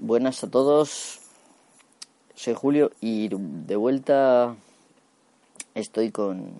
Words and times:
Buenas 0.00 0.44
a 0.44 0.48
todos, 0.48 1.18
soy 2.36 2.54
Julio 2.54 2.92
y 3.00 3.28
de 3.32 3.74
vuelta 3.74 4.54
estoy 5.74 6.12
con, 6.12 6.52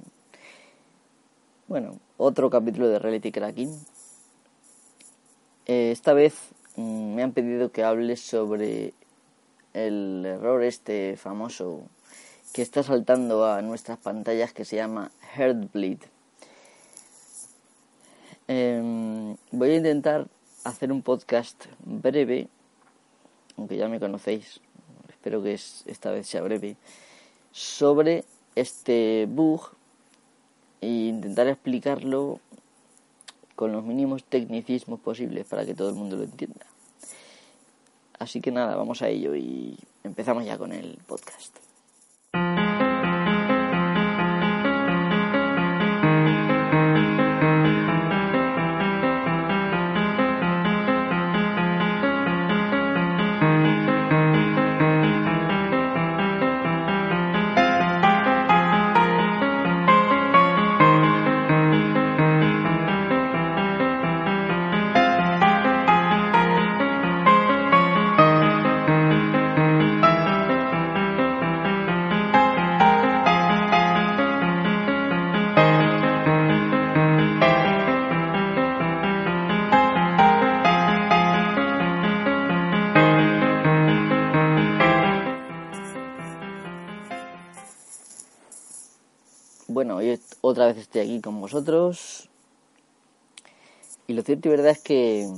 bueno, 1.69 2.01
otro 2.17 2.51
capítulo 2.51 2.89
de 2.89 2.99
Reality 2.99 3.31
Cracking. 3.31 3.79
Eh, 5.67 5.93
esta 5.93 6.15
vez 6.15 6.35
mm, 6.75 7.15
me 7.15 7.23
han 7.23 7.31
pedido 7.31 7.71
que 7.71 7.85
hable 7.85 8.17
sobre 8.17 8.93
el 9.73 10.27
error 10.27 10.65
este 10.65 11.17
famoso 11.17 11.83
que 12.53 12.63
está 12.63 12.83
saltando 12.83 13.47
a 13.47 13.63
nuestras 13.63 13.99
pantallas 13.99 14.53
que 14.53 14.65
se 14.65 14.75
llama 14.75 15.13
Heartbleed. 15.37 15.99
Em, 18.49 19.37
voy 19.53 19.71
a 19.71 19.77
intentar 19.77 20.27
hacer 20.65 20.91
un 20.91 21.03
podcast 21.03 21.67
breve, 21.85 22.49
aunque 23.59 23.77
ya 23.77 23.89
me 23.89 24.01
conocéis, 24.01 24.61
espero 25.09 25.43
que 25.43 25.53
esta 25.53 26.11
vez 26.13 26.27
sea 26.27 26.43
breve, 26.43 26.77
sobre 27.51 28.25
este 28.55 29.27
bug 29.29 29.61
e 30.81 30.87
intentar 30.87 31.49
explicarlo 31.49 32.41
con 33.57 33.73
los 33.73 33.85
mínimos 33.85 34.23
tecnicismos 34.25 35.01
posibles 35.01 35.45
para 35.47 35.67
que 35.67 35.75
todo 35.75 35.89
el 35.89 35.97
mundo 35.97 36.17
lo 36.17 36.23
entienda. 36.23 36.67
Así 38.19 38.41
que 38.41 38.53
nada, 38.53 38.77
vamos 38.77 39.03
a 39.03 39.09
ello 39.09 39.35
y 39.35 39.77
empezamos 40.05 40.45
ya 40.45 40.57
con 40.57 40.73
el 40.73 40.99
podcast. 41.07 41.68
Otra 90.59 90.73
vez 90.73 90.79
estoy 90.79 91.03
aquí 91.03 91.21
con 91.21 91.41
vosotros. 91.41 92.29
Y 94.09 94.13
lo 94.15 94.23
cierto 94.23 94.49
y 94.49 94.51
verdad 94.51 94.73
es 94.73 94.83
que 94.83 95.31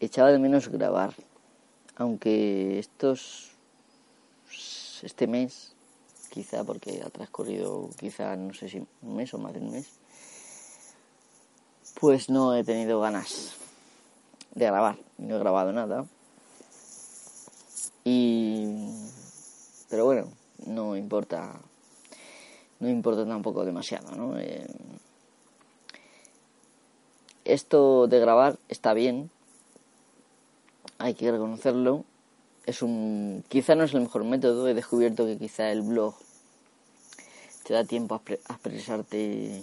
echaba 0.00 0.30
de 0.30 0.38
menos 0.38 0.68
grabar. 0.68 1.14
Aunque 1.96 2.78
estos 2.78 3.52
este 5.02 5.26
mes, 5.26 5.74
quizá 6.28 6.62
porque 6.62 7.00
ha 7.02 7.08
transcurrido 7.08 7.88
quizá 7.98 8.36
no 8.36 8.52
sé 8.52 8.68
si 8.68 8.86
un 9.00 9.16
mes 9.16 9.32
o 9.32 9.38
más 9.38 9.54
de 9.54 9.60
un 9.60 9.72
mes, 9.72 9.88
pues 11.98 12.28
no 12.28 12.54
he 12.54 12.64
tenido 12.64 13.00
ganas 13.00 13.54
de 14.54 14.66
grabar. 14.66 14.98
No 15.16 15.36
he 15.36 15.38
grabado 15.38 15.72
nada. 15.72 16.04
Y 18.04 18.90
pero 19.88 20.04
bueno, 20.04 20.28
no 20.66 20.96
importa 20.96 21.58
no 22.80 22.88
importa 22.88 23.26
tampoco 23.26 23.64
demasiado, 23.64 24.14
¿no? 24.16 24.38
Eh, 24.38 24.66
esto 27.44 28.06
de 28.06 28.20
grabar 28.20 28.58
está 28.68 28.94
bien, 28.94 29.30
hay 30.98 31.14
que 31.14 31.30
reconocerlo. 31.30 32.04
Es 32.66 32.82
un, 32.82 33.44
quizá 33.48 33.74
no 33.74 33.84
es 33.84 33.92
el 33.92 34.00
mejor 34.00 34.24
método. 34.24 34.68
He 34.68 34.74
descubierto 34.74 35.26
que 35.26 35.36
quizá 35.36 35.70
el 35.70 35.82
blog 35.82 36.14
te 37.64 37.74
da 37.74 37.84
tiempo 37.84 38.14
a, 38.14 38.32
expresarte, 38.52 39.62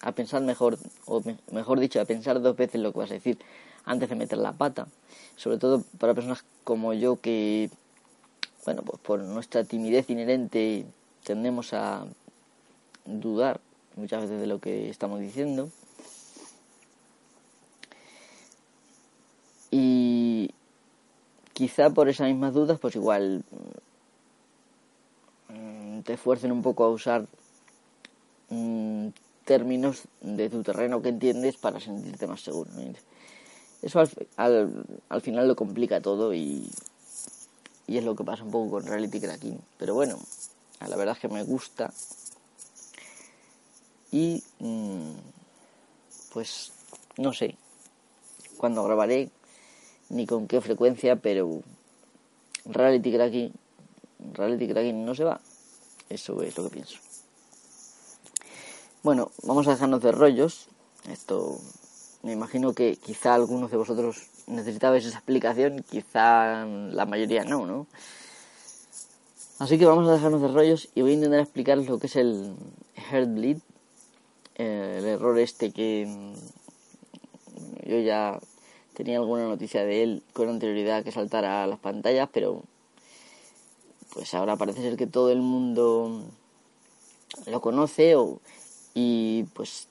a 0.00 0.12
pensar 0.12 0.42
mejor, 0.42 0.78
o 1.06 1.22
mejor 1.50 1.80
dicho, 1.80 2.00
a 2.00 2.04
pensar 2.04 2.40
dos 2.40 2.56
veces 2.56 2.80
lo 2.80 2.92
que 2.92 2.98
vas 2.98 3.10
a 3.10 3.14
decir 3.14 3.38
antes 3.84 4.08
de 4.08 4.16
meter 4.16 4.38
la 4.38 4.52
pata. 4.52 4.86
Sobre 5.36 5.58
todo 5.58 5.82
para 5.98 6.14
personas 6.14 6.44
como 6.64 6.94
yo 6.94 7.20
que, 7.20 7.70
bueno, 8.64 8.82
pues 8.82 9.00
por 9.00 9.20
nuestra 9.20 9.64
timidez 9.64 10.08
inherente 10.10 10.86
tendemos 11.24 11.72
a 11.72 12.06
dudar 13.04 13.60
muchas 13.96 14.22
veces 14.22 14.40
de 14.40 14.46
lo 14.46 14.60
que 14.60 14.90
estamos 14.90 15.20
diciendo. 15.20 15.70
Y 19.70 20.50
quizá 21.54 21.90
por 21.90 22.08
esas 22.08 22.28
mismas 22.28 22.54
dudas, 22.54 22.78
pues 22.78 22.94
igual 22.94 23.44
mm, 25.48 26.00
te 26.00 26.14
esfuercen 26.14 26.52
un 26.52 26.62
poco 26.62 26.84
a 26.84 26.90
usar 26.90 27.26
mm, 28.50 29.08
términos 29.44 30.02
de 30.20 30.50
tu 30.50 30.62
terreno 30.62 31.00
que 31.00 31.08
entiendes 31.08 31.56
para 31.56 31.80
sentirte 31.80 32.26
más 32.26 32.42
seguro. 32.42 32.70
Eso 33.80 33.98
al, 33.98 34.10
al, 34.36 34.84
al, 35.08 35.20
final 35.22 35.48
lo 35.48 35.56
complica 35.56 36.00
todo 36.00 36.34
y, 36.34 36.70
y 37.86 37.96
es 37.96 38.04
lo 38.04 38.14
que 38.14 38.24
pasa 38.24 38.44
un 38.44 38.50
poco 38.50 38.72
con 38.72 38.86
Reality 38.86 39.20
Cracking. 39.20 39.58
Pero 39.78 39.94
bueno, 39.94 40.18
la 40.80 40.96
verdad 40.96 41.16
es 41.16 41.20
que 41.20 41.28
me 41.28 41.42
gusta 41.42 41.92
y 44.12 44.44
mm, 44.60 45.14
pues 46.32 46.72
no 47.16 47.32
sé 47.32 47.56
cuándo 48.58 48.84
grabaré 48.84 49.30
ni 50.10 50.26
con 50.26 50.46
qué 50.46 50.60
frecuencia, 50.60 51.16
pero 51.16 51.62
reality 52.66 53.12
cracking, 53.12 53.52
reality 54.34 54.68
cracking 54.68 55.04
no 55.04 55.14
se 55.14 55.24
va. 55.24 55.40
Eso 56.10 56.40
es 56.42 56.56
lo 56.56 56.64
que 56.64 56.70
pienso. 56.70 56.98
Bueno, 59.02 59.32
vamos 59.42 59.66
a 59.66 59.70
dejarnos 59.70 60.02
de 60.02 60.12
rollos. 60.12 60.68
Esto 61.10 61.58
me 62.22 62.32
imagino 62.32 62.74
que 62.74 62.96
quizá 62.96 63.34
algunos 63.34 63.70
de 63.70 63.78
vosotros 63.78 64.28
necesitabais 64.46 65.06
esa 65.06 65.18
explicación, 65.18 65.82
quizá 65.90 66.66
la 66.66 67.06
mayoría 67.06 67.44
no, 67.44 67.66
¿no? 67.66 67.86
Así 69.58 69.78
que 69.78 69.86
vamos 69.86 70.08
a 70.08 70.12
dejarnos 70.12 70.42
de 70.42 70.48
rollos 70.48 70.88
y 70.94 71.02
voy 71.02 71.12
a 71.12 71.14
intentar 71.14 71.40
explicaros 71.40 71.86
lo 71.86 71.98
que 71.98 72.06
es 72.06 72.16
el 72.16 72.54
Heartbleed 73.10 73.58
el 74.56 75.04
error 75.04 75.38
este 75.38 75.72
que 75.72 76.06
mm, 76.06 77.88
yo 77.88 78.00
ya 78.00 78.40
tenía 78.94 79.18
alguna 79.18 79.44
noticia 79.44 79.84
de 79.84 80.02
él 80.02 80.22
con 80.32 80.48
anterioridad 80.48 81.04
que 81.04 81.12
saltara 81.12 81.62
a 81.62 81.66
las 81.66 81.78
pantallas, 81.78 82.28
pero 82.32 82.62
pues 84.12 84.34
ahora 84.34 84.56
parece 84.56 84.82
ser 84.82 84.96
que 84.96 85.06
todo 85.06 85.30
el 85.30 85.40
mundo 85.40 86.24
lo 87.46 87.60
conoce 87.60 88.16
o, 88.16 88.40
y 88.94 89.44
pues 89.54 89.88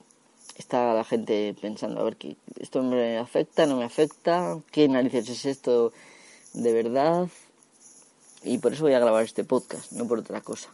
está 0.58 0.94
la 0.94 1.04
gente 1.04 1.56
pensando 1.60 2.00
a 2.00 2.04
ver 2.04 2.18
que 2.18 2.38
esto 2.60 2.84
me 2.84 3.18
afecta, 3.18 3.66
no 3.66 3.78
me 3.78 3.86
afecta, 3.86 4.60
qué 4.72 4.88
narices 4.88 5.30
es 5.30 5.46
esto 5.46 5.92
de 6.54 6.74
verdad 6.74 7.28
y 8.44 8.58
por 8.60 8.74
eso 8.74 8.84
voy 8.84 8.94
a 8.94 9.00
grabar 9.00 9.24
este 9.24 9.44
podcast, 9.44 9.92
no 9.92 10.08
por 10.08 10.20
otra 10.20 10.42
cosa. 10.42 10.70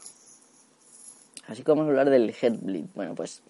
Así 1.48 1.64
que 1.64 1.72
vamos 1.72 1.86
a 1.86 1.90
hablar 1.90 2.10
del 2.10 2.36
headbleed. 2.40 2.86
Bueno, 2.94 3.16
pues 3.16 3.42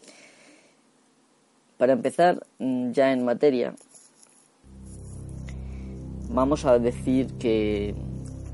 para 1.77 1.93
empezar 1.93 2.45
mm, 2.59 2.91
ya 2.91 3.11
en 3.11 3.23
materia, 3.23 3.75
vamos 6.29 6.65
a 6.65 6.77
decir 6.79 7.33
que 7.33 7.95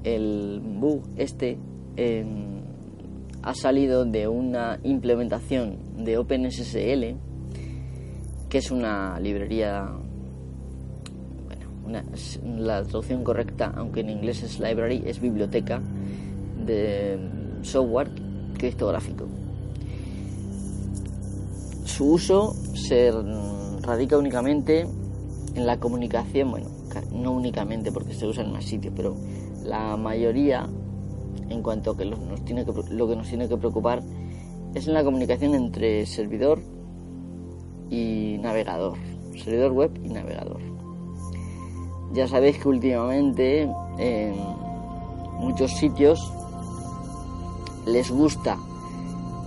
el 0.04 0.62
bug 0.62 1.04
este 1.18 1.58
em, 1.96 2.62
ha 3.42 3.54
salido 3.56 4.06
de 4.06 4.28
una 4.28 4.80
implementación 4.84 6.04
de 6.04 6.18
OpenSSL, 6.18 7.16
que 8.50 8.58
es 8.58 8.72
una 8.72 9.20
librería, 9.20 9.90
bueno, 11.44 12.02
la 12.58 12.84
traducción 12.84 13.24
correcta, 13.24 13.74
aunque 13.76 14.02
en 14.02 14.10
inglés 14.10 14.44
es 14.44 14.60
library, 14.60 15.04
es 15.06 15.20
biblioteca 15.20 15.82
de 16.66 17.18
software 17.64 18.10
criptográfico 18.58 19.28
su 21.94 22.14
uso 22.14 22.56
se 22.74 23.12
radica 23.82 24.18
únicamente 24.18 24.88
en 25.54 25.66
la 25.68 25.80
comunicación, 25.80 26.50
bueno, 26.50 26.68
no 27.12 27.34
únicamente 27.34 27.92
porque 27.92 28.16
se 28.16 28.26
usa 28.26 28.44
en 28.44 28.52
más 28.52 28.66
sitios, 28.66 28.96
pero 28.98 29.16
la 29.64 29.96
mayoría, 29.96 30.68
en 31.50 31.62
cuanto 31.62 31.92
a 31.92 31.98
que, 31.98 32.06
lo 32.06 32.18
que 32.18 32.26
nos 33.16 33.28
tiene 33.28 33.48
que 33.48 33.58
preocupar, 33.58 34.02
es 34.74 34.88
en 34.88 34.96
la 34.96 35.04
comunicación 35.04 35.54
entre 35.54 36.08
servidor 36.08 36.62
y 37.92 38.40
navegador, 38.42 38.98
servidor 39.38 39.72
web 39.74 39.92
y 40.04 40.10
navegador. 40.10 40.62
ya 42.12 42.28
sabéis 42.28 42.58
que 42.58 42.70
últimamente 42.70 43.70
en 44.00 44.34
muchos 45.38 45.72
sitios 45.74 46.34
les 47.86 48.10
gusta, 48.10 48.58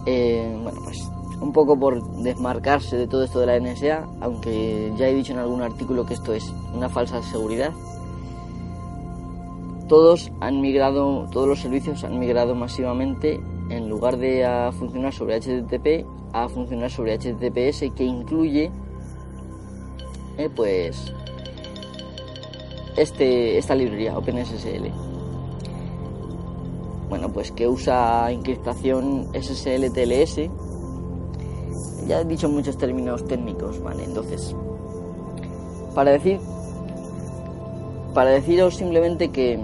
eh, 0.06 0.56
bueno, 0.62 0.80
pues 0.84 1.10
un 1.40 1.52
poco 1.52 1.78
por 1.78 2.02
desmarcarse 2.22 2.96
de 2.96 3.06
todo 3.06 3.24
esto 3.24 3.40
de 3.40 3.46
la 3.46 3.58
NSA, 3.60 4.06
aunque 4.20 4.92
ya 4.96 5.08
he 5.08 5.14
dicho 5.14 5.32
en 5.32 5.38
algún 5.38 5.62
artículo 5.62 6.06
que 6.06 6.14
esto 6.14 6.32
es 6.32 6.52
una 6.74 6.88
falsa 6.88 7.22
seguridad. 7.22 7.72
Todos 9.88 10.32
han 10.40 10.60
migrado, 10.60 11.28
todos 11.30 11.46
los 11.46 11.60
servicios 11.60 12.02
han 12.04 12.18
migrado 12.18 12.54
masivamente 12.54 13.40
en 13.68 13.88
lugar 13.88 14.16
de 14.16 14.44
a 14.44 14.72
funcionar 14.72 15.12
sobre 15.12 15.40
HTTP 15.40 16.06
a 16.32 16.48
funcionar 16.48 16.90
sobre 16.90 17.16
HTTPS 17.16 17.94
que 17.94 18.04
incluye 18.04 18.70
eh, 20.36 20.50
pues 20.54 21.12
este, 22.96 23.56
esta 23.56 23.74
librería 23.74 24.16
OpenSSL. 24.18 24.90
Bueno, 27.08 27.32
pues 27.32 27.52
que 27.52 27.66
usa 27.68 28.30
encriptación 28.30 29.28
SSL 29.32 29.92
TLS 29.92 30.50
ya 32.06 32.20
he 32.20 32.24
dicho 32.24 32.48
muchos 32.48 32.78
términos 32.78 33.26
técnicos, 33.26 33.80
¿vale? 33.82 34.04
Entonces, 34.04 34.54
para 35.94 36.12
decir, 36.12 36.40
para 38.14 38.30
deciros 38.30 38.76
simplemente 38.76 39.30
que, 39.30 39.58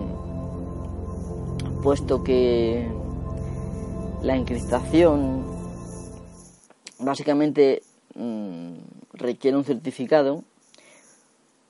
puesto 1.82 2.22
que 2.22 2.90
la 4.22 4.36
encriptación 4.36 5.44
básicamente 6.98 7.82
mm, 8.14 8.72
requiere 9.14 9.56
un 9.56 9.64
certificado 9.64 10.42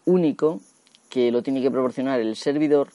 único 0.04 0.60
que 1.08 1.30
lo 1.30 1.42
tiene 1.42 1.62
que 1.62 1.70
proporcionar 1.70 2.20
el 2.20 2.36
servidor 2.36 2.88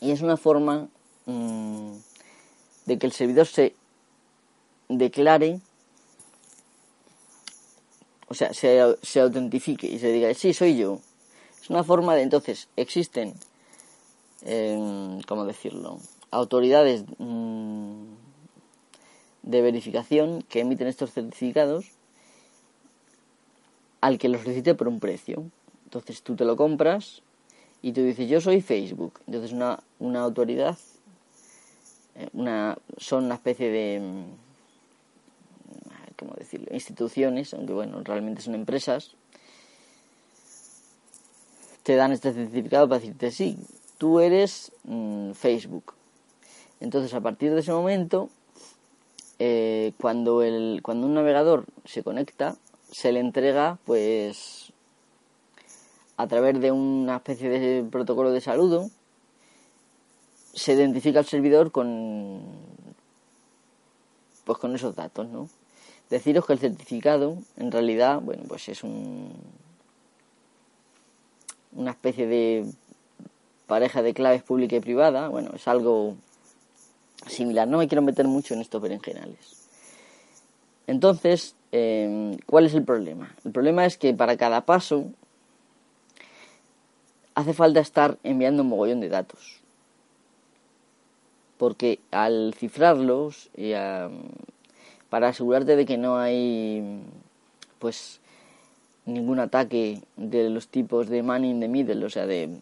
y 0.00 0.10
es 0.10 0.20
una 0.20 0.36
forma 0.36 0.88
mm, 1.26 1.92
de 2.86 2.98
que 2.98 3.06
el 3.06 3.12
servidor 3.12 3.46
se 3.46 3.74
declare 4.88 5.60
o 8.28 8.34
sea, 8.34 8.52
se, 8.52 8.96
se 9.02 9.20
autentifique 9.20 9.86
y 9.86 9.98
se 9.98 10.12
diga, 10.12 10.32
sí, 10.34 10.52
soy 10.52 10.76
yo. 10.76 11.00
Es 11.62 11.70
una 11.70 11.84
forma 11.84 12.14
de, 12.14 12.22
entonces, 12.22 12.68
existen, 12.76 13.34
eh, 14.42 15.18
¿cómo 15.26 15.44
decirlo? 15.44 15.98
Autoridades 16.30 17.04
mm, 17.18 18.04
de 19.42 19.62
verificación 19.62 20.42
que 20.42 20.60
emiten 20.60 20.88
estos 20.88 21.12
certificados 21.12 21.86
al 24.00 24.18
que 24.18 24.28
los 24.28 24.42
solicite 24.42 24.74
por 24.74 24.88
un 24.88 25.00
precio. 25.00 25.44
Entonces 25.84 26.22
tú 26.22 26.36
te 26.36 26.44
lo 26.44 26.56
compras 26.56 27.22
y 27.80 27.92
tú 27.92 28.02
dices, 28.02 28.28
yo 28.28 28.40
soy 28.40 28.60
Facebook. 28.60 29.20
Entonces 29.26 29.52
una, 29.52 29.80
una 29.98 30.20
autoridad, 30.22 30.76
eh, 32.16 32.28
una, 32.32 32.76
son 32.98 33.24
una 33.24 33.36
especie 33.36 33.70
de 33.70 34.24
¿cómo 36.16 36.34
decirlo? 36.36 36.68
instituciones, 36.72 37.54
aunque 37.54 37.72
bueno, 37.72 38.02
realmente 38.02 38.42
son 38.42 38.54
empresas, 38.54 39.12
te 41.82 41.94
dan 41.94 42.12
este 42.12 42.32
certificado 42.32 42.88
para 42.88 43.00
decirte, 43.00 43.30
sí, 43.30 43.56
tú 43.98 44.20
eres 44.20 44.72
mm, 44.84 45.32
Facebook. 45.32 45.94
Entonces, 46.80 47.14
a 47.14 47.20
partir 47.20 47.54
de 47.54 47.60
ese 47.60 47.72
momento, 47.72 48.28
eh, 49.38 49.92
cuando, 50.00 50.42
el, 50.42 50.80
cuando 50.82 51.06
un 51.06 51.14
navegador 51.14 51.64
se 51.84 52.02
conecta, 52.02 52.56
se 52.90 53.12
le 53.12 53.20
entrega, 53.20 53.78
pues, 53.84 54.72
a 56.16 56.26
través 56.26 56.60
de 56.60 56.72
una 56.72 57.16
especie 57.16 57.48
de 57.48 57.84
protocolo 57.84 58.30
de 58.30 58.40
saludo, 58.40 58.90
se 60.54 60.72
identifica 60.72 61.20
el 61.20 61.26
servidor 61.26 61.70
con, 61.70 62.42
pues, 64.44 64.58
con 64.58 64.74
esos 64.74 64.96
datos, 64.96 65.28
¿no? 65.28 65.48
Deciros 66.10 66.46
que 66.46 66.52
el 66.52 66.58
certificado, 66.58 67.38
en 67.56 67.72
realidad, 67.72 68.20
bueno, 68.20 68.44
pues 68.46 68.68
es 68.68 68.84
un, 68.84 69.32
una 71.72 71.90
especie 71.90 72.26
de 72.26 72.64
pareja 73.66 74.02
de 74.02 74.14
claves 74.14 74.42
pública 74.42 74.76
y 74.76 74.80
privada. 74.80 75.28
Bueno, 75.28 75.50
es 75.54 75.66
algo 75.66 76.16
similar. 77.26 77.66
No 77.68 77.78
me 77.78 77.88
quiero 77.88 78.02
meter 78.02 78.26
mucho 78.26 78.54
en 78.54 78.60
estos 78.60 78.80
berenjenales. 78.80 79.68
Entonces, 80.86 81.56
em, 81.72 82.36
¿cuál 82.46 82.66
es 82.66 82.74
el 82.74 82.84
problema? 82.84 83.34
El 83.44 83.52
problema 83.52 83.84
es 83.86 83.98
que 83.98 84.14
para 84.14 84.36
cada 84.36 84.64
paso 84.64 85.06
hace 87.34 87.52
falta 87.52 87.80
estar 87.80 88.18
enviando 88.22 88.62
un 88.62 88.68
mogollón 88.68 89.00
de 89.00 89.08
datos. 89.08 89.60
Porque 91.58 92.00
al 92.10 92.54
cifrarlos 92.56 93.50
y 93.56 93.72
a, 93.72 94.10
para 95.10 95.28
asegurarte 95.28 95.76
de 95.76 95.86
que 95.86 95.98
no 95.98 96.18
hay 96.18 97.02
pues 97.78 98.20
ningún 99.04 99.38
ataque 99.38 100.02
de 100.16 100.50
los 100.50 100.68
tipos 100.68 101.08
de 101.08 101.22
man 101.22 101.44
in 101.44 101.60
the 101.60 101.68
middle, 101.68 102.04
o 102.04 102.10
sea, 102.10 102.26
de 102.26 102.58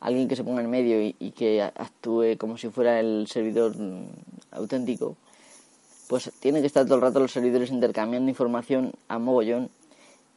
alguien 0.00 0.28
que 0.28 0.36
se 0.36 0.44
ponga 0.44 0.60
en 0.60 0.70
medio 0.70 1.00
y, 1.02 1.30
que 1.30 1.62
actúe 1.62 2.36
como 2.38 2.58
si 2.58 2.68
fuera 2.68 3.00
el 3.00 3.26
servidor 3.26 3.74
auténtico, 4.50 5.16
pues 6.08 6.30
tiene 6.40 6.60
que 6.60 6.66
estar 6.66 6.84
todo 6.84 6.96
el 6.96 7.00
rato 7.00 7.20
los 7.20 7.32
servidores 7.32 7.70
intercambiando 7.70 8.28
información 8.28 8.92
a 9.08 9.18
mogollón 9.18 9.70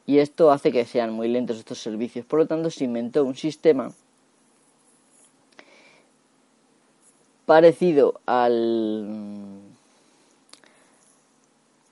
y 0.06 0.18
esto 0.20 0.50
hace 0.50 0.72
que 0.72 0.86
sean 0.86 1.12
muy 1.12 1.28
lentos 1.28 1.58
estos 1.58 1.78
servicios. 1.82 2.24
Por 2.24 2.38
lo 2.38 2.46
tanto, 2.46 2.70
se 2.70 2.84
inventó 2.84 3.24
un 3.24 3.36
sistema 3.36 3.92
parecido 7.44 8.20
al 8.24 9.57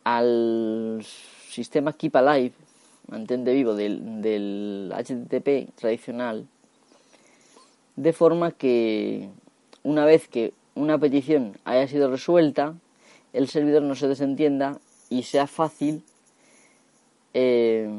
al 0.07 1.05
sistema 1.49 1.93
Keep 1.93 2.15
Alive, 2.15 2.55
mantente 3.09 3.53
vivo 3.53 3.75
del, 3.75 4.23
del 4.23 4.95
HTTP 4.95 5.75
tradicional, 5.75 6.47
de 7.97 8.13
forma 8.13 8.53
que 8.53 9.29
una 9.83 10.05
vez 10.05 10.29
que 10.29 10.53
una 10.77 10.97
petición 10.97 11.59
haya 11.65 11.89
sido 11.89 12.09
resuelta, 12.09 12.75
el 13.33 13.49
servidor 13.49 13.83
no 13.83 13.97
se 13.97 14.07
desentienda 14.07 14.79
y 15.11 15.25
sea 15.25 15.49
fácil 15.49 16.05
eh, 17.35 17.91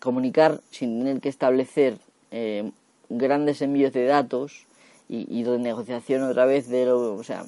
comunicar 0.00 0.60
sin 0.72 0.98
tener 0.98 1.20
que 1.20 1.28
establecer 1.28 1.98
eh, 2.32 2.68
grandes 3.10 3.62
envíos 3.62 3.92
de 3.92 4.06
datos 4.06 4.66
y, 5.08 5.24
y, 5.30 5.44
de 5.44 5.56
negociación 5.60 6.24
otra 6.24 6.46
vez 6.46 6.68
de 6.68 6.86
lo, 6.86 7.14
o 7.14 7.22
sea, 7.22 7.44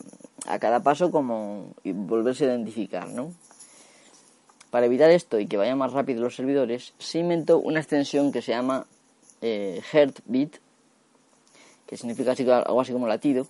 a 0.47 0.61
cada 0.61 0.85
paso 0.85 1.11
como 1.11 1.75
volverse 1.85 2.45
a 2.45 2.55
identificar, 2.55 3.09
¿no? 3.09 3.33
Para 4.71 4.87
evitar 4.87 5.11
esto 5.11 5.39
y 5.39 5.47
que 5.47 5.57
vayan 5.57 5.79
más 5.79 5.93
rápido 5.93 6.23
los 6.23 6.37
servidores, 6.37 6.95
se 6.99 7.21
inventó 7.21 7.59
una 7.59 7.81
extensión 7.81 8.33
que 8.33 8.43
se 8.43 8.53
llama 8.53 8.87
eh, 9.41 9.81
Heartbeat, 9.93 10.57
que 11.87 11.97
significa 11.97 12.33
algo 12.33 12.81
así 12.81 12.93
como 12.93 13.07
latido. 13.07 13.47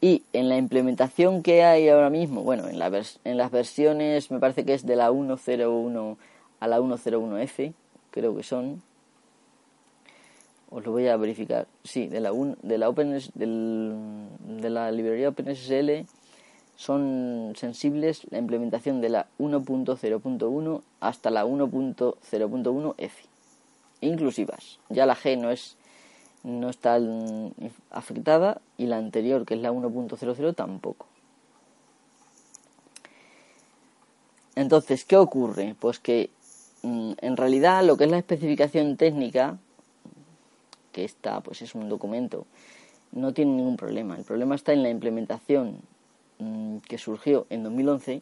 Y 0.00 0.24
en 0.32 0.48
la 0.48 0.56
implementación 0.56 1.42
que 1.42 1.62
hay 1.62 1.88
ahora 1.88 2.10
mismo, 2.10 2.42
bueno, 2.42 2.68
en, 2.68 2.80
en 3.24 3.36
las 3.36 3.50
versiones 3.50 4.30
me 4.30 4.40
parece 4.40 4.64
que 4.64 4.74
es 4.74 4.84
de 4.84 4.96
la 4.96 5.10
101 5.10 6.18
a 6.58 6.66
la 6.66 6.80
101F, 6.80 7.72
creo 8.10 8.36
que 8.36 8.42
son. 8.42 8.82
Os 10.70 10.84
lo 10.84 10.92
voy 10.92 11.06
a 11.08 11.16
verificar. 11.16 11.66
Sí, 11.84 12.06
de 12.06 12.20
la, 12.20 12.32
de 12.62 12.78
la, 12.78 12.88
Open, 12.88 13.18
de 13.34 14.70
la 14.70 14.90
librería 14.90 15.28
OpenSSL 15.28 16.06
son 16.76 17.52
sensibles 17.56 18.22
la 18.30 18.38
implementación 18.38 19.00
de 19.00 19.08
la 19.08 19.26
1.0.1 19.38 20.82
hasta 21.00 21.30
la 21.30 21.44
1.0.1F, 21.44 23.12
inclusivas. 24.00 24.78
Ya 24.88 25.06
la 25.06 25.16
G 25.16 25.38
no 25.38 25.50
es 25.50 25.76
no 26.44 26.70
está 26.70 26.98
afectada 27.90 28.60
y 28.76 28.86
la 28.86 28.96
anterior, 28.96 29.44
que 29.44 29.54
es 29.54 29.60
la 29.60 29.72
1.00, 29.72 30.54
tampoco. 30.54 31.06
Entonces, 34.54 35.04
¿qué 35.04 35.16
ocurre? 35.16 35.76
Pues 35.78 35.98
que 35.98 36.30
mm, 36.82 37.12
en 37.18 37.36
realidad 37.36 37.84
lo 37.84 37.96
que 37.96 38.04
es 38.04 38.10
la 38.10 38.18
especificación 38.18 38.96
técnica, 38.96 39.58
que 40.90 41.04
está, 41.04 41.40
pues 41.40 41.62
es 41.62 41.74
un 41.74 41.88
documento, 41.88 42.46
no 43.12 43.32
tiene 43.32 43.52
ningún 43.52 43.76
problema. 43.76 44.16
El 44.16 44.24
problema 44.24 44.54
está 44.54 44.72
en 44.72 44.82
la 44.82 44.90
implementación 44.90 45.78
Mm, 46.42 46.78
que 46.78 46.98
surgió 46.98 47.46
en 47.50 47.62
2011 47.62 48.20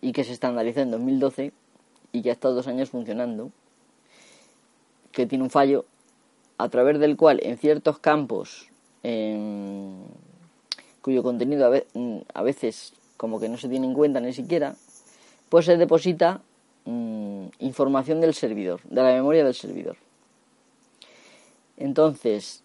y 0.00 0.12
que 0.12 0.24
se 0.24 0.32
estandarizó 0.32 0.80
en 0.80 0.90
2012 0.90 1.52
y 2.10 2.22
que 2.22 2.30
ha 2.30 2.32
estado 2.32 2.54
dos 2.54 2.66
años 2.66 2.90
funcionando, 2.90 3.52
que 5.12 5.26
tiene 5.26 5.44
un 5.44 5.50
fallo 5.50 5.84
a 6.56 6.68
través 6.68 6.98
del 6.98 7.16
cual 7.16 7.38
en 7.44 7.58
ciertos 7.58 8.00
campos 8.00 8.70
cuyo 11.00 11.22
contenido 11.22 11.72
mm, 11.94 12.18
a, 12.34 12.42
veces 12.42 12.92
como 13.16 13.38
que 13.38 13.48
no 13.48 13.56
se 13.56 13.68
tiene 13.68 13.86
en 13.86 13.94
cuenta 13.94 14.18
ni 14.18 14.32
siquiera, 14.32 14.74
pues 15.48 15.64
se 15.64 15.76
deposita 15.76 16.42
mm, 16.86 17.46
información 17.60 18.20
del 18.20 18.34
servidor, 18.34 18.80
de 18.82 19.02
la 19.02 19.12
memoria 19.12 19.44
del 19.44 19.54
servidor. 19.54 19.96
Entonces, 21.76 22.64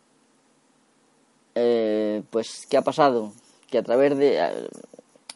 eh, 1.53 2.23
pues, 2.31 2.65
¿qué 2.67 2.77
ha 2.77 2.81
pasado? 2.81 3.31
Que 3.73 3.79
a 3.79 3.83
través 3.83 4.15
de, 4.15 4.69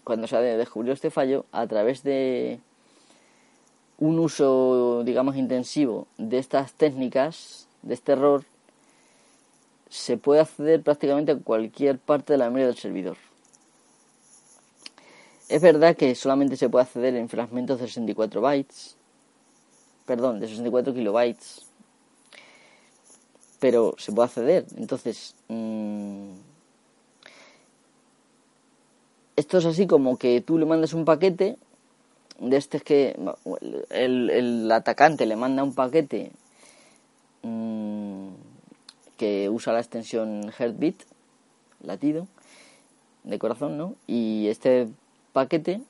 cuando 0.04 0.28
se 0.28 0.38
descubrió 0.38 0.94
este 0.94 1.10
fallo, 1.10 1.46
a 1.52 1.66
través 1.66 2.04
de 2.04 2.60
un 3.98 4.20
uso, 4.20 5.02
digamos, 5.04 5.38
intensivo 5.38 6.06
de 6.20 6.38
estas 6.38 6.74
técnicas, 6.74 7.68
de 7.82 7.96
este 7.96 8.12
error, 8.12 8.44
se 9.90 10.18
puede 10.18 10.42
acceder 10.42 10.84
prácticamente 10.84 11.32
a 11.32 11.38
cualquier 11.40 11.98
parte 11.98 12.34
de 12.34 12.38
la 12.38 12.46
memoria 12.46 12.68
del 12.68 12.78
servidor. 12.78 13.18
Es 15.50 15.64
verdad 15.64 15.96
que 15.96 16.14
solamente 16.14 16.58
se 16.58 16.70
puede 16.70 16.84
acceder 16.84 17.16
en 17.16 17.30
fragmentos 17.30 17.80
de 17.80 17.88
64 17.88 18.40
bytes, 18.40 18.98
perdón, 20.06 20.40
de 20.40 20.48
64 20.48 20.94
kilobytes, 20.94 21.66
pero 23.60 23.96
se 23.98 24.12
puede 24.12 24.28
acceder. 24.28 24.68
Entonces, 24.78 25.34
mmm, 25.48 26.34
esto 29.38 29.60
es 29.60 29.66
así 29.66 29.88
como 29.88 30.18
que 30.18 30.42
tú 30.42 30.58
le 30.58 30.66
mandas 30.66 30.94
un 30.94 31.06
paquete 31.06 31.58
de 32.40 32.58
este 32.58 32.82
que 32.82 33.16
el, 33.92 34.30
el 34.30 34.72
atacante 34.72 35.26
le 35.26 35.36
manda 35.36 35.64
un 35.64 35.74
paquete 35.74 36.32
mmm, 37.44 38.30
que 39.16 39.50
usa 39.50 39.74
la 39.74 39.80
extensión 39.80 40.52
heartbeat, 40.58 40.96
latido, 41.84 42.28
de 43.24 43.40
corazón, 43.40 43.78
¿no? 43.78 43.96
Y 44.08 44.48
este 44.48 44.88
paquete 45.34 45.82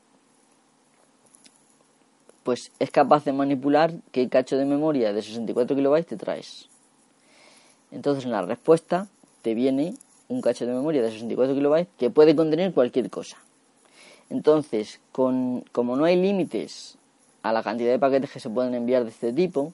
pues 2.43 2.71
es 2.79 2.91
capaz 2.91 3.25
de 3.25 3.33
manipular 3.33 3.93
qué 4.11 4.29
cacho 4.29 4.57
de 4.57 4.65
memoria 4.65 5.11
de 5.11 5.21
64 5.21 5.75
kilobytes 5.75 6.07
te 6.07 6.15
traes. 6.15 6.69
Entonces 7.91 8.25
en 8.25 8.31
la 8.31 8.41
respuesta 8.41 9.07
te 9.41 9.53
viene 9.53 9.95
un 10.29 10.41
cacho 10.41 10.65
de 10.65 10.73
memoria 10.73 11.01
de 11.01 11.11
64 11.11 11.55
kilobytes 11.55 11.87
que 11.97 12.09
puede 12.09 12.35
contener 12.35 12.73
cualquier 12.73 13.09
cosa. 13.09 13.37
Entonces, 14.29 14.99
con, 15.11 15.61
como 15.71 15.95
no 15.95 16.05
hay 16.05 16.15
límites 16.15 16.97
a 17.43 17.53
la 17.53 17.63
cantidad 17.63 17.91
de 17.91 17.99
paquetes 17.99 18.31
que 18.31 18.39
se 18.39 18.49
pueden 18.49 18.73
enviar 18.73 19.03
de 19.03 19.09
este 19.09 19.31
tipo, 19.31 19.73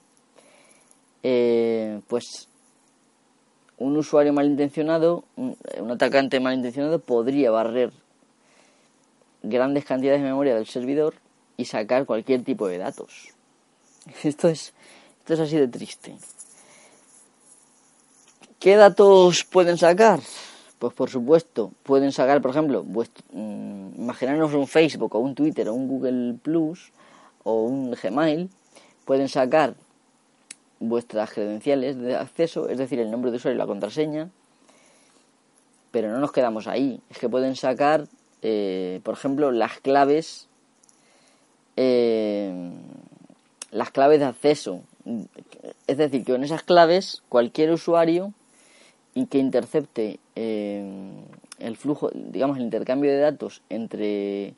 eh, 1.22 2.00
pues 2.06 2.48
un 3.78 3.96
usuario 3.96 4.32
malintencionado, 4.32 5.24
un, 5.36 5.56
un 5.80 5.90
atacante 5.90 6.38
malintencionado 6.38 7.00
podría 7.00 7.50
barrer 7.50 7.92
grandes 9.42 9.84
cantidades 9.84 10.20
de 10.20 10.28
memoria 10.28 10.54
del 10.54 10.66
servidor 10.66 11.14
y 11.56 11.64
sacar 11.66 12.06
cualquier 12.06 12.42
tipo 12.44 12.68
de 12.68 12.78
datos. 12.78 13.30
Esto 14.22 14.48
es, 14.48 14.72
esto 15.20 15.34
es 15.34 15.40
así 15.40 15.56
de 15.56 15.68
triste. 15.68 16.14
¿Qué 18.64 18.76
datos 18.76 19.44
pueden 19.44 19.76
sacar? 19.76 20.20
Pues 20.78 20.94
por 20.94 21.10
supuesto, 21.10 21.70
pueden 21.82 22.12
sacar, 22.12 22.40
por 22.40 22.52
ejemplo, 22.52 22.82
vuestro, 22.82 23.22
mmm, 23.30 23.94
imaginarnos 23.94 24.54
un 24.54 24.66
Facebook 24.66 25.14
o 25.14 25.18
un 25.18 25.34
Twitter 25.34 25.68
o 25.68 25.74
un 25.74 25.86
Google 25.86 26.38
Plus 26.42 26.90
o 27.42 27.64
un 27.64 27.90
Gmail, 27.90 28.48
pueden 29.04 29.28
sacar 29.28 29.74
vuestras 30.80 31.30
credenciales 31.30 31.98
de 31.98 32.16
acceso, 32.16 32.70
es 32.70 32.78
decir, 32.78 32.98
el 33.00 33.10
nombre 33.10 33.30
de 33.30 33.36
usuario 33.36 33.56
y 33.56 33.58
la 33.58 33.66
contraseña, 33.66 34.30
pero 35.90 36.10
no 36.10 36.18
nos 36.18 36.32
quedamos 36.32 36.66
ahí, 36.66 37.02
es 37.10 37.18
que 37.18 37.28
pueden 37.28 37.56
sacar 37.56 38.06
eh, 38.40 39.02
por 39.02 39.12
ejemplo, 39.12 39.52
las 39.52 39.78
claves, 39.80 40.48
eh, 41.76 42.72
las 43.72 43.90
claves 43.90 44.20
de 44.20 44.24
acceso. 44.24 44.80
Es 45.86 45.98
decir, 45.98 46.24
que 46.24 46.32
con 46.32 46.44
esas 46.44 46.62
claves 46.62 47.22
cualquier 47.28 47.70
usuario 47.70 48.32
y 49.14 49.26
que 49.26 49.38
intercepte 49.38 50.18
eh, 50.34 50.84
el 51.58 51.76
flujo, 51.76 52.10
digamos, 52.12 52.56
el 52.56 52.64
intercambio 52.64 53.10
de 53.10 53.18
datos 53.18 53.62
entre 53.68 54.54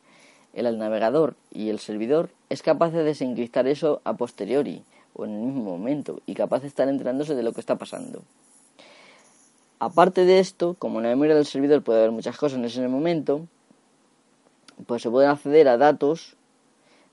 el 0.54 0.78
navegador 0.78 1.34
y 1.52 1.68
el 1.68 1.78
servidor 1.78 2.30
es 2.48 2.62
capaz 2.62 2.90
de 2.90 3.04
desencriptar 3.04 3.66
eso 3.66 4.00
a 4.04 4.14
posteriori 4.14 4.82
o 5.14 5.24
en 5.24 5.34
el 5.34 5.40
mismo 5.40 5.64
momento 5.64 6.22
y 6.26 6.34
capaz 6.34 6.60
de 6.60 6.68
estar 6.68 6.88
enterándose 6.88 7.34
de 7.34 7.42
lo 7.42 7.52
que 7.52 7.60
está 7.60 7.76
pasando. 7.76 8.22
Aparte 9.78 10.24
de 10.24 10.38
esto, 10.38 10.74
como 10.78 10.98
en 10.98 11.04
la 11.04 11.10
memoria 11.10 11.34
del 11.34 11.44
servidor 11.44 11.82
puede 11.82 11.98
haber 11.98 12.10
muchas 12.10 12.38
cosas 12.38 12.58
en 12.58 12.64
ese 12.64 12.88
momento, 12.88 13.46
pues 14.86 15.02
se 15.02 15.10
pueden 15.10 15.30
acceder 15.30 15.68
a 15.68 15.76
datos 15.76 16.36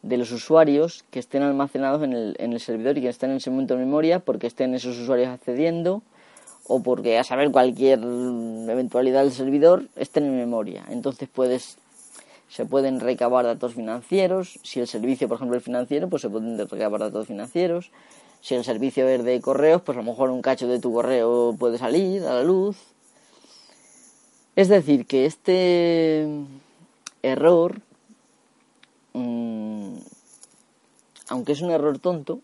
de 0.02 0.18
los 0.18 0.32
usuarios 0.32 1.04
que 1.12 1.20
estén 1.20 1.44
almacenados 1.44 2.04
en 2.04 2.14
el, 2.14 2.36
en 2.40 2.54
el 2.54 2.62
servidor 2.62 2.98
y 2.98 3.02
que 3.02 3.10
estén 3.10 3.32
en 3.32 3.38
ese 3.38 3.50
momento 3.50 3.74
en 3.74 3.82
memoria 3.82 4.20
porque 4.20 4.48
estén 4.48 4.74
esos 4.74 4.98
usuarios 4.98 5.30
accediendo 5.30 6.02
o 6.68 6.82
porque 6.82 7.18
a 7.18 7.24
saber 7.24 7.52
cualquier 7.52 8.00
eventualidad 8.00 9.24
del 9.24 9.32
servidor 9.32 9.86
estén 9.96 10.26
en 10.26 10.38
memoria. 10.38 10.86
Entonces 10.90 11.30
puedes 11.32 11.78
se 12.50 12.66
pueden 12.66 13.00
recabar 13.00 13.46
datos 13.46 13.74
financieros, 13.74 14.60
si 14.62 14.80
el 14.80 14.88
servicio 14.88 15.28
por 15.28 15.38
ejemplo 15.38 15.58
es 15.58 15.64
financiero, 15.64 16.08
pues 16.08 16.22
se 16.22 16.30
pueden 16.30 16.60
recabar 16.60 17.00
datos 17.00 17.26
financieros. 17.26 17.90
Si 18.42 18.54
el 18.54 18.64
servicio 18.64 19.08
es 19.08 19.24
de 19.24 19.42
correos, 19.42 19.82
pues 19.82 19.98
a 19.98 20.02
lo 20.02 20.12
mejor 20.12 20.30
un 20.30 20.44
cacho 20.44 20.68
de 20.68 20.80
tu 20.80 20.94
correo 20.94 21.56
puede 21.58 21.80
salir 21.80 22.22
a 22.24 22.36
la 22.36 22.44
luz. 22.44 22.78
Es 24.56 24.68
decir, 24.68 25.08
que 25.08 25.26
este 25.26 26.28
error, 27.24 27.82
mmm, 29.14 29.96
aunque 31.30 31.54
es 31.54 31.62
un 31.62 31.72
error 31.72 31.98
tonto, 31.98 32.42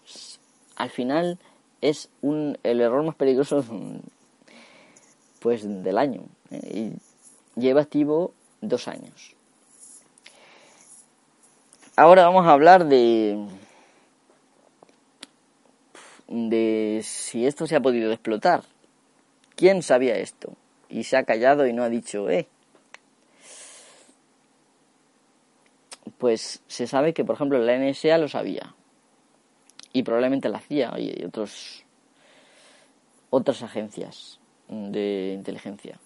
pues, 0.00 0.40
al 0.76 0.88
final 0.88 1.38
es 1.82 2.08
un, 2.22 2.56
el 2.62 2.80
error 2.80 3.04
más 3.04 3.16
peligroso 3.16 3.62
pues 5.40 5.62
del 5.66 5.98
año 5.98 6.22
y 6.50 6.92
lleva 7.56 7.82
activo 7.82 8.32
dos 8.60 8.88
años. 8.88 9.34
Ahora 11.96 12.24
vamos 12.24 12.46
a 12.46 12.52
hablar 12.52 12.86
de 12.86 13.46
de 16.28 17.00
si 17.04 17.46
esto 17.46 17.66
se 17.66 17.76
ha 17.76 17.80
podido 17.80 18.10
explotar. 18.10 18.62
¿Quién 19.56 19.82
sabía 19.82 20.16
esto? 20.16 20.54
Y 20.88 21.04
se 21.04 21.16
ha 21.16 21.24
callado 21.24 21.66
y 21.66 21.72
no 21.72 21.82
ha 21.82 21.90
dicho, 21.90 22.30
eh, 22.30 22.48
pues 26.18 26.62
se 26.68 26.86
sabe 26.86 27.12
que, 27.12 27.24
por 27.24 27.34
ejemplo, 27.34 27.58
la 27.58 27.76
NSA 27.76 28.16
lo 28.18 28.28
sabía. 28.28 28.74
Y 29.92 30.02
probablemente 30.02 30.48
la 30.48 30.60
CIA 30.60 30.98
y 30.98 31.24
otros, 31.24 31.84
otras 33.30 33.62
agencias 33.62 34.38
de 34.68 35.34
inteligencia. 35.36 35.98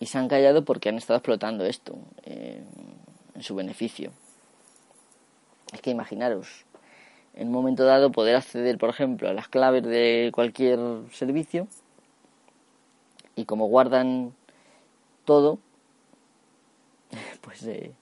Y 0.00 0.06
se 0.06 0.18
han 0.18 0.28
callado 0.28 0.64
porque 0.64 0.88
han 0.88 0.96
estado 0.96 1.18
explotando 1.18 1.64
esto 1.64 1.98
eh, 2.22 2.62
en 3.34 3.42
su 3.42 3.54
beneficio. 3.54 4.12
Es 5.72 5.82
que 5.82 5.90
imaginaros, 5.90 6.64
en 7.34 7.48
un 7.48 7.54
momento 7.54 7.84
dado 7.84 8.10
poder 8.10 8.36
acceder, 8.36 8.78
por 8.78 8.90
ejemplo, 8.90 9.28
a 9.28 9.32
las 9.32 9.48
claves 9.48 9.82
de 9.82 10.30
cualquier 10.32 10.78
servicio 11.12 11.68
y 13.36 13.44
como 13.44 13.66
guardan 13.66 14.34
todo, 15.24 15.58
pues 17.42 17.62
eh, 17.64 17.92